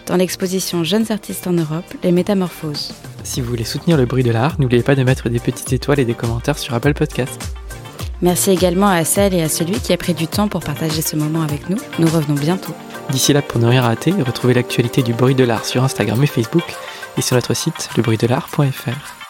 dans 0.07 0.17
l'exposition 0.17 0.85
Jeunes 0.85 1.11
artistes 1.11 1.47
en 1.47 1.53
Europe, 1.53 1.87
les 2.03 2.13
Métamorphoses. 2.13 2.93
Si 3.23 3.41
vous 3.41 3.49
voulez 3.49 3.65
soutenir 3.65 3.97
le 3.97 4.05
bruit 4.05 4.23
de 4.23 4.33
l'art, 4.33 4.61
n'oubliez 4.61 4.83
pas 4.83 4.95
de 4.95 5.03
mettre 5.03 5.31
des 5.31 5.41
petites 5.41 5.73
étoiles 5.73 6.01
et 6.01 6.05
des 6.05 6.15
commentaires 6.15 6.59
sur 6.59 6.75
Apple 6.75 6.93
Podcast. 6.93 7.55
Merci 8.23 8.51
également 8.51 8.89
à 8.89 9.05
celle 9.05 9.35
et 9.35 9.43
à 9.43 9.49
celui 9.49 9.81
qui 9.81 9.93
a 9.93 9.97
pris 9.97 10.15
du 10.15 10.27
temps 10.27 10.49
pour 10.49 10.63
partager 10.63 11.03
ce 11.03 11.17
moment 11.17 11.43
avec 11.43 11.69
nous. 11.69 11.79
Nous 11.99 12.09
revenons 12.09 12.35
bientôt. 12.35 12.73
D'ici 13.11 13.33
là, 13.33 13.43
pour 13.43 13.61
ne 13.61 13.67
rien 13.67 13.83
rater, 13.83 14.13
retrouvez 14.13 14.55
l'actualité 14.55 15.03
du 15.03 15.13
bruit 15.13 15.35
de 15.35 15.45
l'art 15.45 15.65
sur 15.65 15.83
Instagram 15.85 16.23
et 16.23 16.27
Facebook 16.27 16.75
et 17.17 17.23
sur 17.23 17.37
notre 17.37 17.55
site 17.55 17.91
lebruitdelart.fr. 17.97 19.24